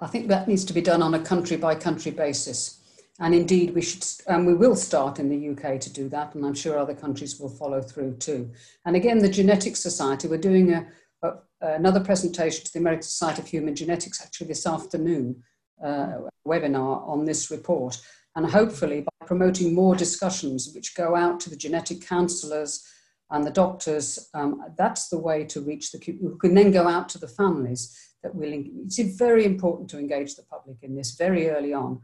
I 0.00 0.06
think 0.06 0.28
that 0.28 0.48
needs 0.48 0.64
to 0.66 0.72
be 0.72 0.82
done 0.82 1.00
on 1.02 1.14
a 1.14 1.20
country 1.20 1.56
by 1.56 1.76
country 1.76 2.10
basis. 2.10 2.81
And 3.22 3.36
indeed, 3.36 3.72
we 3.72 3.82
should, 3.82 4.04
and 4.26 4.44
we 4.44 4.52
will 4.52 4.74
start 4.74 5.20
in 5.20 5.28
the 5.28 5.50
UK 5.50 5.80
to 5.80 5.92
do 5.92 6.08
that, 6.08 6.34
and 6.34 6.44
I'm 6.44 6.54
sure 6.54 6.76
other 6.76 6.92
countries 6.94 7.38
will 7.38 7.48
follow 7.48 7.80
through 7.80 8.16
too. 8.16 8.50
And 8.84 8.96
again, 8.96 9.20
the 9.20 9.28
Genetics 9.28 9.78
Society, 9.78 10.26
we're 10.26 10.38
doing 10.38 10.74
a, 10.74 10.88
a, 11.22 11.34
another 11.60 12.00
presentation 12.00 12.64
to 12.64 12.72
the 12.72 12.80
American 12.80 13.04
Society 13.04 13.40
of 13.40 13.46
Human 13.46 13.76
Genetics 13.76 14.20
actually 14.20 14.48
this 14.48 14.66
afternoon, 14.66 15.40
uh, 15.80 16.14
webinar 16.44 17.08
on 17.08 17.24
this 17.24 17.48
report. 17.48 18.02
And 18.34 18.44
hopefully, 18.44 19.02
by 19.02 19.26
promoting 19.26 19.72
more 19.72 19.94
discussions 19.94 20.72
which 20.74 20.96
go 20.96 21.14
out 21.14 21.38
to 21.40 21.50
the 21.50 21.56
genetic 21.56 22.04
counselors, 22.04 22.84
and 23.30 23.46
the 23.46 23.50
doctors, 23.50 24.28
um, 24.34 24.62
that's 24.76 25.08
the 25.08 25.18
way 25.18 25.44
to 25.44 25.60
reach 25.60 25.92
the, 25.92 26.18
who 26.20 26.36
can 26.38 26.54
then 26.54 26.72
go 26.72 26.88
out 26.88 27.08
to 27.10 27.18
the 27.18 27.28
families 27.28 27.96
that 28.24 28.34
will, 28.34 28.52
it's 28.52 28.98
very 28.98 29.44
important 29.44 29.88
to 29.90 29.98
engage 29.98 30.34
the 30.34 30.42
public 30.42 30.76
in 30.82 30.96
this 30.96 31.12
very 31.12 31.48
early 31.48 31.72
on. 31.72 32.00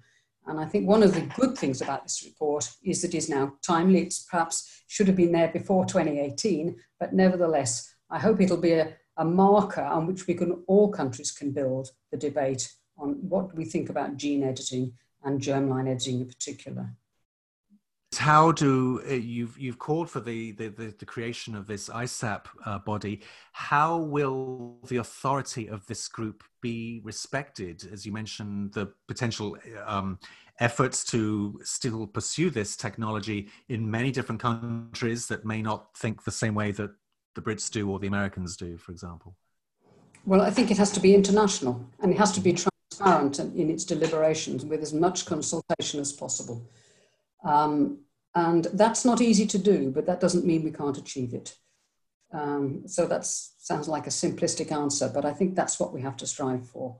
And 0.48 0.58
I 0.58 0.64
think 0.64 0.88
one 0.88 1.02
of 1.02 1.14
the 1.14 1.20
good 1.36 1.56
things 1.56 1.82
about 1.82 2.02
this 2.02 2.24
report 2.24 2.70
is 2.82 3.02
that 3.02 3.14
it 3.14 3.18
is 3.18 3.28
now 3.28 3.52
timely. 3.62 4.00
It's 4.00 4.24
perhaps 4.24 4.82
should 4.86 5.06
have 5.06 5.16
been 5.16 5.32
there 5.32 5.48
before 5.48 5.84
2018, 5.84 6.74
but 6.98 7.12
nevertheless, 7.12 7.94
I 8.10 8.18
hope 8.18 8.40
it'll 8.40 8.56
be 8.56 8.72
a, 8.72 8.96
a 9.18 9.24
marker 9.24 9.82
on 9.82 10.06
which 10.06 10.26
we 10.26 10.34
can, 10.34 10.64
all 10.66 10.90
countries 10.90 11.30
can 11.30 11.52
build 11.52 11.90
the 12.10 12.16
debate 12.16 12.72
on 12.96 13.18
what 13.28 13.54
we 13.54 13.66
think 13.66 13.90
about 13.90 14.16
gene 14.16 14.42
editing 14.42 14.94
and 15.22 15.40
germline 15.40 15.88
editing 15.88 16.20
in 16.22 16.26
particular 16.26 16.94
how 18.16 18.52
do 18.52 19.02
uh, 19.08 19.12
you've 19.12 19.58
you've 19.58 19.78
called 19.78 20.08
for 20.08 20.20
the 20.20 20.52
the, 20.52 20.68
the, 20.68 20.94
the 20.98 21.04
creation 21.04 21.54
of 21.54 21.66
this 21.66 21.88
ISAP 21.88 22.46
uh, 22.64 22.78
body? 22.78 23.20
How 23.52 23.98
will 23.98 24.78
the 24.88 24.96
authority 24.96 25.68
of 25.68 25.86
this 25.86 26.08
group 26.08 26.42
be 26.62 27.00
respected? 27.04 27.86
As 27.92 28.06
you 28.06 28.12
mentioned, 28.12 28.72
the 28.72 28.92
potential 29.06 29.56
um, 29.86 30.18
efforts 30.58 31.04
to 31.04 31.60
still 31.62 32.06
pursue 32.06 32.50
this 32.50 32.76
technology 32.76 33.48
in 33.68 33.90
many 33.90 34.10
different 34.10 34.40
countries 34.40 35.28
that 35.28 35.44
may 35.44 35.62
not 35.62 35.96
think 35.96 36.24
the 36.24 36.30
same 36.30 36.54
way 36.54 36.72
that 36.72 36.90
the 37.34 37.42
Brits 37.42 37.70
do 37.70 37.90
or 37.90 37.98
the 37.98 38.06
Americans 38.06 38.56
do, 38.56 38.76
for 38.78 38.90
example. 38.90 39.36
Well, 40.24 40.40
I 40.40 40.50
think 40.50 40.70
it 40.70 40.78
has 40.78 40.90
to 40.92 41.00
be 41.00 41.14
international 41.14 41.84
and 42.00 42.10
it 42.12 42.18
has 42.18 42.32
to 42.32 42.40
be 42.40 42.52
transparent 42.52 43.38
in 43.38 43.70
its 43.70 43.84
deliberations 43.84 44.64
with 44.64 44.82
as 44.82 44.92
much 44.92 45.26
consultation 45.26 46.00
as 46.00 46.12
possible. 46.12 46.62
Um, 47.44 48.00
and 48.34 48.64
that's 48.74 49.04
not 49.04 49.20
easy 49.20 49.46
to 49.46 49.58
do, 49.58 49.90
but 49.90 50.06
that 50.06 50.20
doesn't 50.20 50.44
mean 50.44 50.62
we 50.62 50.70
can't 50.70 50.98
achieve 50.98 51.34
it. 51.34 51.56
Um, 52.32 52.82
so 52.86 53.06
that 53.06 53.24
sounds 53.24 53.88
like 53.88 54.06
a 54.06 54.10
simplistic 54.10 54.70
answer, 54.70 55.10
but 55.12 55.24
I 55.24 55.32
think 55.32 55.54
that's 55.54 55.80
what 55.80 55.92
we 55.92 56.02
have 56.02 56.16
to 56.18 56.26
strive 56.26 56.68
for. 56.68 56.98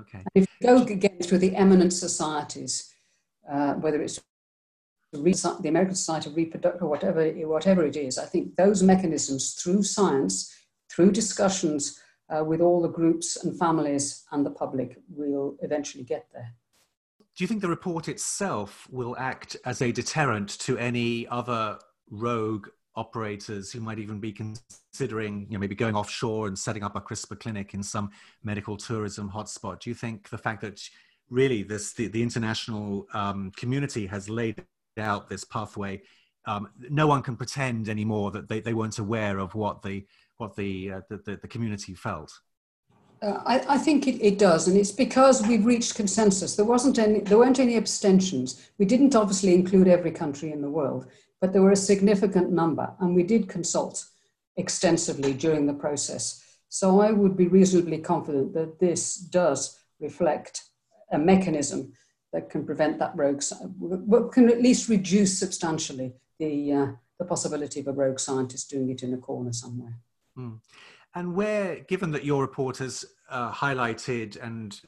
Okay. 0.00 0.18
And 0.18 0.44
if 0.44 0.46
you 0.60 0.66
go 0.66 0.82
again 0.82 1.18
through 1.22 1.38
the 1.38 1.56
eminent 1.56 1.92
societies, 1.92 2.92
uh, 3.50 3.74
whether 3.74 4.00
it's 4.02 4.20
the 5.12 5.68
American 5.68 5.94
Society 5.94 6.30
of 6.30 6.36
Reproductive, 6.36 6.82
or 6.82 6.88
whatever, 6.88 7.28
whatever 7.48 7.84
it 7.84 7.96
is, 7.96 8.18
I 8.18 8.26
think 8.26 8.56
those 8.56 8.82
mechanisms 8.82 9.54
through 9.54 9.82
science, 9.82 10.54
through 10.90 11.12
discussions 11.12 11.98
uh, 12.28 12.44
with 12.44 12.60
all 12.60 12.82
the 12.82 12.88
groups 12.88 13.36
and 13.42 13.58
families 13.58 14.24
and 14.32 14.44
the 14.44 14.50
public, 14.50 14.98
will 15.08 15.56
eventually 15.62 16.04
get 16.04 16.26
there. 16.32 16.54
Do 17.38 17.44
you 17.44 17.48
think 17.48 17.62
the 17.62 17.68
report 17.68 18.08
itself 18.08 18.88
will 18.90 19.16
act 19.16 19.56
as 19.64 19.80
a 19.80 19.92
deterrent 19.92 20.58
to 20.58 20.76
any 20.76 21.24
other 21.28 21.78
rogue 22.10 22.66
operators 22.96 23.70
who 23.70 23.78
might 23.78 24.00
even 24.00 24.18
be 24.18 24.32
considering, 24.32 25.46
you 25.48 25.52
know, 25.52 25.60
maybe 25.60 25.76
going 25.76 25.94
offshore 25.94 26.48
and 26.48 26.58
setting 26.58 26.82
up 26.82 26.96
a 26.96 27.00
CRISPR 27.00 27.38
clinic 27.38 27.74
in 27.74 27.82
some 27.84 28.10
medical 28.42 28.76
tourism 28.76 29.30
hotspot? 29.30 29.78
Do 29.78 29.88
you 29.88 29.94
think 29.94 30.28
the 30.30 30.36
fact 30.36 30.62
that 30.62 30.82
really 31.30 31.62
this 31.62 31.92
the, 31.92 32.08
the 32.08 32.24
international 32.24 33.06
um, 33.14 33.52
community 33.56 34.04
has 34.08 34.28
laid 34.28 34.64
out 34.98 35.28
this 35.28 35.44
pathway, 35.44 36.02
um, 36.46 36.70
no 36.90 37.06
one 37.06 37.22
can 37.22 37.36
pretend 37.36 37.88
anymore 37.88 38.32
that 38.32 38.48
they, 38.48 38.58
they 38.58 38.74
weren't 38.74 38.98
aware 38.98 39.38
of 39.38 39.54
what 39.54 39.80
the 39.82 40.04
what 40.38 40.56
the, 40.56 40.90
uh, 40.90 41.00
the, 41.08 41.38
the 41.40 41.46
community 41.46 41.94
felt? 41.94 42.32
Uh, 43.20 43.42
I, 43.46 43.74
I, 43.74 43.78
think 43.78 44.06
it, 44.06 44.24
it, 44.24 44.38
does, 44.38 44.68
and 44.68 44.76
it's 44.76 44.92
because 44.92 45.46
we've 45.46 45.64
reached 45.64 45.94
consensus. 45.94 46.54
There 46.56 46.64
wasn't 46.64 46.98
any, 46.98 47.20
there 47.20 47.38
weren't 47.38 47.58
any 47.58 47.76
abstentions. 47.76 48.70
We 48.78 48.86
didn't 48.86 49.16
obviously 49.16 49.54
include 49.54 49.88
every 49.88 50.12
country 50.12 50.52
in 50.52 50.62
the 50.62 50.70
world, 50.70 51.06
but 51.40 51.52
there 51.52 51.62
were 51.62 51.72
a 51.72 51.76
significant 51.76 52.50
number, 52.50 52.92
and 53.00 53.14
we 53.14 53.22
did 53.22 53.48
consult 53.48 54.04
extensively 54.56 55.32
during 55.32 55.66
the 55.66 55.74
process. 55.74 56.44
So 56.68 57.00
I 57.00 57.10
would 57.10 57.36
be 57.36 57.48
reasonably 57.48 57.98
confident 57.98 58.52
that 58.54 58.78
this 58.78 59.16
does 59.16 59.78
reflect 60.00 60.64
a 61.10 61.18
mechanism 61.18 61.92
that 62.32 62.50
can 62.50 62.64
prevent 62.64 62.98
that 62.98 63.16
rogue, 63.16 63.42
but 63.70 64.32
can 64.32 64.48
at 64.48 64.62
least 64.62 64.88
reduce 64.88 65.38
substantially 65.38 66.12
the 66.38 66.72
uh, 66.72 66.86
the 67.18 67.24
possibility 67.24 67.80
of 67.80 67.88
a 67.88 67.92
rogue 67.92 68.20
scientist 68.20 68.70
doing 68.70 68.90
it 68.90 69.02
in 69.02 69.12
a 69.12 69.18
corner 69.18 69.52
somewhere. 69.52 69.98
Mm. 70.36 70.60
And 71.18 71.34
where, 71.34 71.80
given 71.88 72.12
that 72.12 72.24
your 72.24 72.40
report 72.42 72.78
has 72.78 73.04
uh, 73.28 73.50
highlighted 73.52 74.40
and 74.40 74.80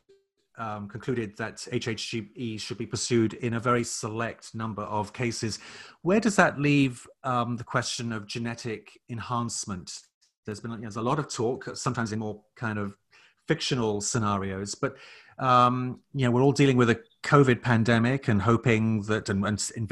um, 0.59 0.89
concluded 0.89 1.37
that 1.39 1.57
HHGE 1.57 2.61
should 2.61 2.79
be 2.79 2.87
pursued 2.87 3.35
in 3.35 3.55
a 3.55 3.61
very 3.61 3.83
select 3.83 4.55
number 4.55 4.83
of 4.83 5.13
cases. 5.13 5.59
Where 6.03 6.21
does 6.21 6.37
that 6.37 6.61
leave 6.61 7.05
um, 7.25 7.57
the 7.57 7.65
question 7.65 8.13
of 8.13 8.29
genetic 8.29 8.97
enhancement? 9.09 10.03
There's 10.47 10.61
been 10.61 10.81
there's 10.81 10.95
a 10.95 11.03
lot 11.03 11.19
of 11.19 11.29
talk, 11.29 11.69
sometimes 11.75 12.13
in 12.13 12.21
more 12.21 12.41
kind 12.55 12.79
of 12.79 12.97
fictional 13.49 14.01
scenarios, 14.01 14.77
but 14.77 14.97
um, 15.41 15.99
you 16.15 16.27
know 16.27 16.31
we're 16.31 16.43
all 16.43 16.53
dealing 16.53 16.77
with 16.77 16.91
a 16.91 17.01
COVID 17.25 17.61
pandemic 17.61 18.29
and 18.29 18.41
hoping 18.41 19.03
that 19.03 19.29
and, 19.31 19.45
and 19.45 19.89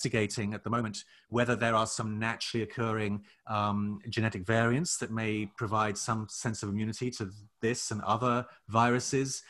investigating 0.00 0.54
at 0.54 0.64
the 0.64 0.70
moment 0.70 1.04
whether 1.28 1.54
there 1.54 1.74
are 1.74 1.86
some 1.86 2.18
naturally 2.18 2.62
occurring 2.62 3.22
um, 3.46 4.00
genetic 4.08 4.46
variants 4.46 4.96
that 4.96 5.10
may 5.10 5.46
provide 5.56 5.96
some 5.96 6.26
sense 6.30 6.62
of 6.62 6.70
immunity 6.70 7.10
to 7.10 7.30
this 7.60 7.90
and 7.90 8.00
other 8.02 8.46
viruses. 8.68 9.42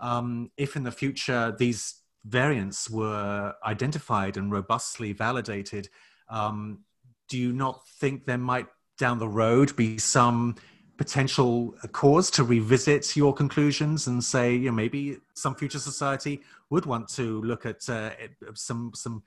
Um, 0.00 0.50
if 0.56 0.76
in 0.76 0.84
the 0.84 0.92
future 0.92 1.54
these 1.58 1.96
variants 2.24 2.88
were 2.88 3.54
identified 3.64 4.36
and 4.36 4.52
robustly 4.52 5.12
validated, 5.12 5.88
um, 6.28 6.84
do 7.28 7.36
you 7.36 7.52
not 7.52 7.86
think 8.00 8.24
there 8.24 8.38
might 8.38 8.66
down 8.98 9.18
the 9.18 9.28
road 9.28 9.74
be 9.74 9.98
some 9.98 10.54
potential 10.96 11.74
cause 11.90 12.30
to 12.30 12.44
revisit 12.44 13.16
your 13.16 13.32
conclusions 13.34 14.06
and 14.06 14.22
say, 14.22 14.54
you 14.54 14.66
know, 14.66 14.72
maybe 14.72 15.16
some 15.34 15.54
future 15.54 15.80
society 15.80 16.40
would 16.70 16.86
want 16.86 17.08
to 17.08 17.42
look 17.42 17.66
at 17.66 17.88
uh, 17.88 18.10
some 18.54 18.92
some 18.94 19.22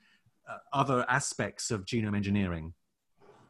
Uh, 0.48 0.58
other 0.72 1.04
aspects 1.08 1.72
of 1.72 1.84
genome 1.84 2.14
engineering. 2.14 2.72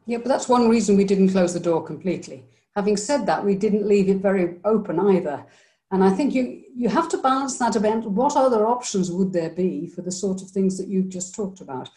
Yeah, 0.07 0.17
but 0.17 0.29
that's 0.29 0.49
one 0.49 0.67
reason 0.67 0.97
we 0.97 1.03
didn't 1.03 1.29
close 1.29 1.53
the 1.53 1.59
door 1.59 1.83
completely. 1.83 2.43
Having 2.75 2.97
said 2.97 3.25
that, 3.27 3.45
we 3.45 3.53
didn't 3.53 3.85
leave 3.85 4.09
it 4.09 4.17
very 4.17 4.55
open 4.65 4.99
either. 4.99 5.45
And 5.91 6.03
I 6.03 6.09
think 6.09 6.33
you, 6.33 6.63
you 6.75 6.89
have 6.89 7.07
to 7.09 7.19
balance 7.19 7.59
that 7.59 7.75
event. 7.75 8.09
What 8.09 8.35
other 8.35 8.65
options 8.65 9.11
would 9.11 9.31
there 9.31 9.51
be 9.51 9.85
for 9.85 10.01
the 10.01 10.11
sort 10.11 10.41
of 10.41 10.49
things 10.49 10.75
that 10.79 10.87
you've 10.87 11.09
just 11.09 11.35
talked 11.35 11.61
about? 11.61 11.87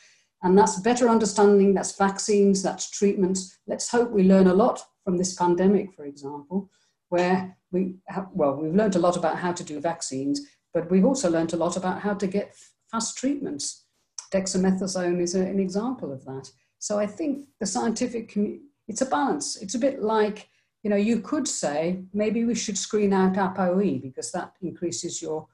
And 0.43 0.59
that's 0.59 0.81
better 0.81 1.09
understanding, 1.09 1.73
that's 1.73 1.97
vaccines, 1.97 2.63
that's 2.63 2.91
treatments. 2.91 3.57
Let's 3.67 3.89
hope 3.89 4.11
we 4.11 4.25
learn 4.25 4.49
a 4.49 4.55
lot 4.55 4.85
from 5.03 5.17
this 5.17 5.33
pandemic, 5.33 5.95
for 5.95 6.05
example, 6.05 6.71
where 7.09 7.57
we 7.73 7.95
have, 8.09 8.29
well, 8.35 8.55
we've 8.55 8.75
learned 8.75 8.97
a 8.97 9.01
lot 9.07 9.17
about 9.17 9.39
how 9.39 9.53
to 9.53 9.65
do 9.65 9.81
vaccines, 9.81 10.43
but 10.75 10.91
we've 10.91 11.07
also 11.07 11.31
learned 11.31 11.55
a 11.55 11.59
lot 11.59 11.79
about 11.79 12.01
how 12.01 12.13
to 12.13 12.27
get 12.27 12.55
fast 12.91 13.17
treatments 13.17 13.87
dexamethasone 14.31 15.21
is 15.21 15.35
a, 15.35 15.41
an 15.41 15.61
example 15.61 16.13
of 16.13 16.25
that. 16.25 16.51
So 16.79 16.99
I 16.99 17.07
think 17.07 17.47
the 17.59 17.67
scientific 17.67 18.31
community, 18.31 18.65
it's 18.89 19.03
a 19.03 19.07
balance. 19.07 19.57
It's 19.57 19.75
a 19.75 19.79
bit 19.79 20.03
like, 20.03 20.49
you 20.83 20.91
know, 20.91 20.97
you 20.97 21.21
could 21.21 21.47
say 21.47 22.03
maybe 22.13 22.45
we 22.45 22.55
should 22.55 22.79
screen 22.79 23.13
out 23.13 23.35
ApoE 23.35 24.03
because 24.03 24.33
that 24.33 24.55
increases 24.63 25.21
your 25.21 25.47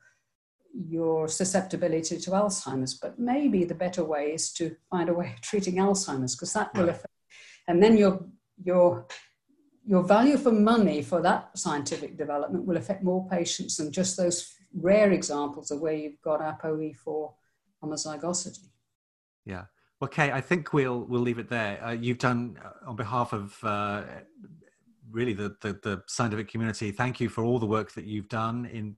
your 0.88 1.26
susceptibility 1.26 2.18
to 2.18 2.30
Alzheimer's. 2.30 2.94
But 2.94 3.18
maybe 3.18 3.64
the 3.64 3.74
better 3.74 4.04
way 4.04 4.34
is 4.34 4.52
to 4.54 4.76
find 4.90 5.08
a 5.08 5.14
way 5.14 5.32
of 5.32 5.40
treating 5.40 5.76
Alzheimer's 5.76 6.36
because 6.36 6.52
that 6.52 6.74
will 6.74 6.90
affect, 6.90 7.12
and 7.66 7.82
then 7.82 7.96
your 7.96 8.24
your 8.62 9.06
your 9.86 10.02
value 10.02 10.36
for 10.36 10.52
money 10.52 11.00
for 11.00 11.22
that 11.22 11.56
scientific 11.56 12.18
development 12.18 12.66
will 12.66 12.76
affect 12.76 13.02
more 13.02 13.26
patients 13.28 13.76
than 13.76 13.92
just 13.92 14.16
those 14.16 14.52
rare 14.74 15.12
examples 15.12 15.70
of 15.70 15.80
where 15.80 15.94
you've 15.94 16.20
got 16.22 16.40
ApoE4 16.40 17.32
homozygosity. 17.82 18.68
Yeah. 19.44 19.64
Okay, 20.02 20.30
I 20.30 20.40
think 20.42 20.72
we'll 20.72 21.04
we'll 21.04 21.22
leave 21.22 21.38
it 21.38 21.48
there. 21.48 21.82
Uh, 21.82 21.92
you've 21.92 22.18
done 22.18 22.58
uh, 22.62 22.90
on 22.90 22.96
behalf 22.96 23.32
of 23.32 23.56
uh, 23.64 24.02
really 25.10 25.32
the, 25.32 25.56
the, 25.62 25.78
the 25.82 26.02
scientific 26.06 26.48
community. 26.48 26.90
Thank 26.90 27.20
you 27.20 27.28
for 27.28 27.44
all 27.44 27.58
the 27.58 27.66
work 27.66 27.92
that 27.92 28.04
you've 28.04 28.28
done 28.28 28.66
in 28.66 28.96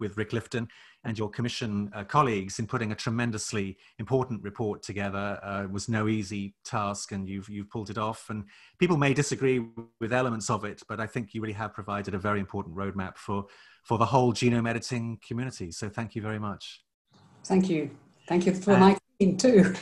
with 0.00 0.16
Rick 0.16 0.30
Lifton 0.30 0.68
and 1.04 1.18
your 1.18 1.28
commission 1.28 1.90
uh, 1.94 2.04
colleagues 2.04 2.58
in 2.58 2.66
putting 2.66 2.92
a 2.92 2.94
tremendously 2.94 3.76
important 3.98 4.42
report 4.42 4.82
together. 4.82 5.38
Uh, 5.42 5.64
it 5.64 5.70
was 5.70 5.88
no 5.88 6.08
easy 6.08 6.54
task, 6.64 7.12
and 7.12 7.28
you've 7.28 7.48
you've 7.48 7.70
pulled 7.70 7.90
it 7.90 7.98
off. 7.98 8.30
And 8.30 8.44
people 8.78 8.96
may 8.96 9.14
disagree 9.14 9.64
with 10.00 10.12
elements 10.12 10.50
of 10.50 10.64
it, 10.64 10.82
but 10.88 11.00
I 11.00 11.06
think 11.06 11.34
you 11.34 11.40
really 11.40 11.54
have 11.54 11.72
provided 11.72 12.14
a 12.14 12.18
very 12.18 12.40
important 12.40 12.76
roadmap 12.76 13.16
for 13.16 13.46
for 13.84 13.98
the 13.98 14.06
whole 14.06 14.32
genome 14.32 14.68
editing 14.68 15.18
community. 15.26 15.70
So 15.72 15.88
thank 15.88 16.14
you 16.14 16.22
very 16.22 16.38
much. 16.38 16.82
Thank 17.44 17.68
you. 17.68 17.90
Thank 18.28 18.44
you 18.44 18.52
for 18.52 18.74
uh, 18.74 18.78
my 18.78 18.98
team 19.18 19.38
too. 19.38 19.74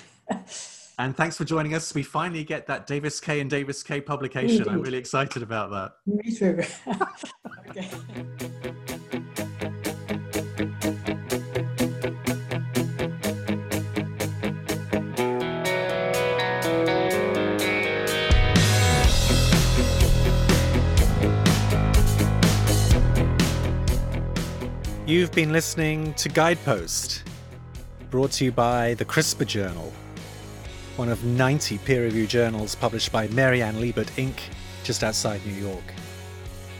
and 0.98 1.16
thanks 1.16 1.36
for 1.36 1.44
joining 1.44 1.74
us. 1.74 1.92
We 1.92 2.04
finally 2.04 2.44
get 2.44 2.68
that 2.68 2.86
Davies 2.86 3.18
K 3.18 3.40
and 3.40 3.50
Davies 3.50 3.82
K 3.82 4.00
publication. 4.00 4.58
Indeed. 4.58 4.70
I'm 4.70 4.82
really 4.82 4.98
excited 4.98 5.42
about 5.42 5.70
that. 5.72 5.96
Me 6.06 6.30
too. 6.30 6.62
okay. 7.70 7.90
You've 25.04 25.32
been 25.32 25.52
listening 25.52 26.14
to 26.14 26.28
Guidepost 26.28 27.25
brought 28.10 28.32
to 28.32 28.44
you 28.44 28.52
by 28.52 28.94
the 28.94 29.04
CRISPR 29.04 29.46
Journal, 29.46 29.92
one 30.96 31.08
of 31.08 31.24
90 31.24 31.78
peer 31.78 32.02
reviewed 32.02 32.30
journals 32.30 32.74
published 32.74 33.12
by 33.12 33.28
Mary 33.28 33.62
Ann 33.62 33.80
Liebert 33.80 34.10
Inc., 34.16 34.38
just 34.84 35.02
outside 35.02 35.44
New 35.44 35.52
York, 35.54 35.82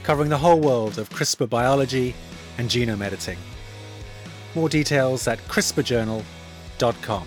covering 0.02 0.28
the 0.28 0.38
whole 0.38 0.60
world 0.60 0.98
of 0.98 1.10
CRISPR 1.10 1.48
biology 1.48 2.14
and 2.58 2.68
genome 2.68 3.02
editing. 3.02 3.38
More 4.54 4.68
details 4.68 5.26
at 5.26 5.38
CRISPRjournal.com. 5.48 7.26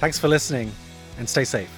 Thanks 0.00 0.18
for 0.18 0.28
listening 0.28 0.72
and 1.18 1.28
stay 1.28 1.44
safe. 1.44 1.75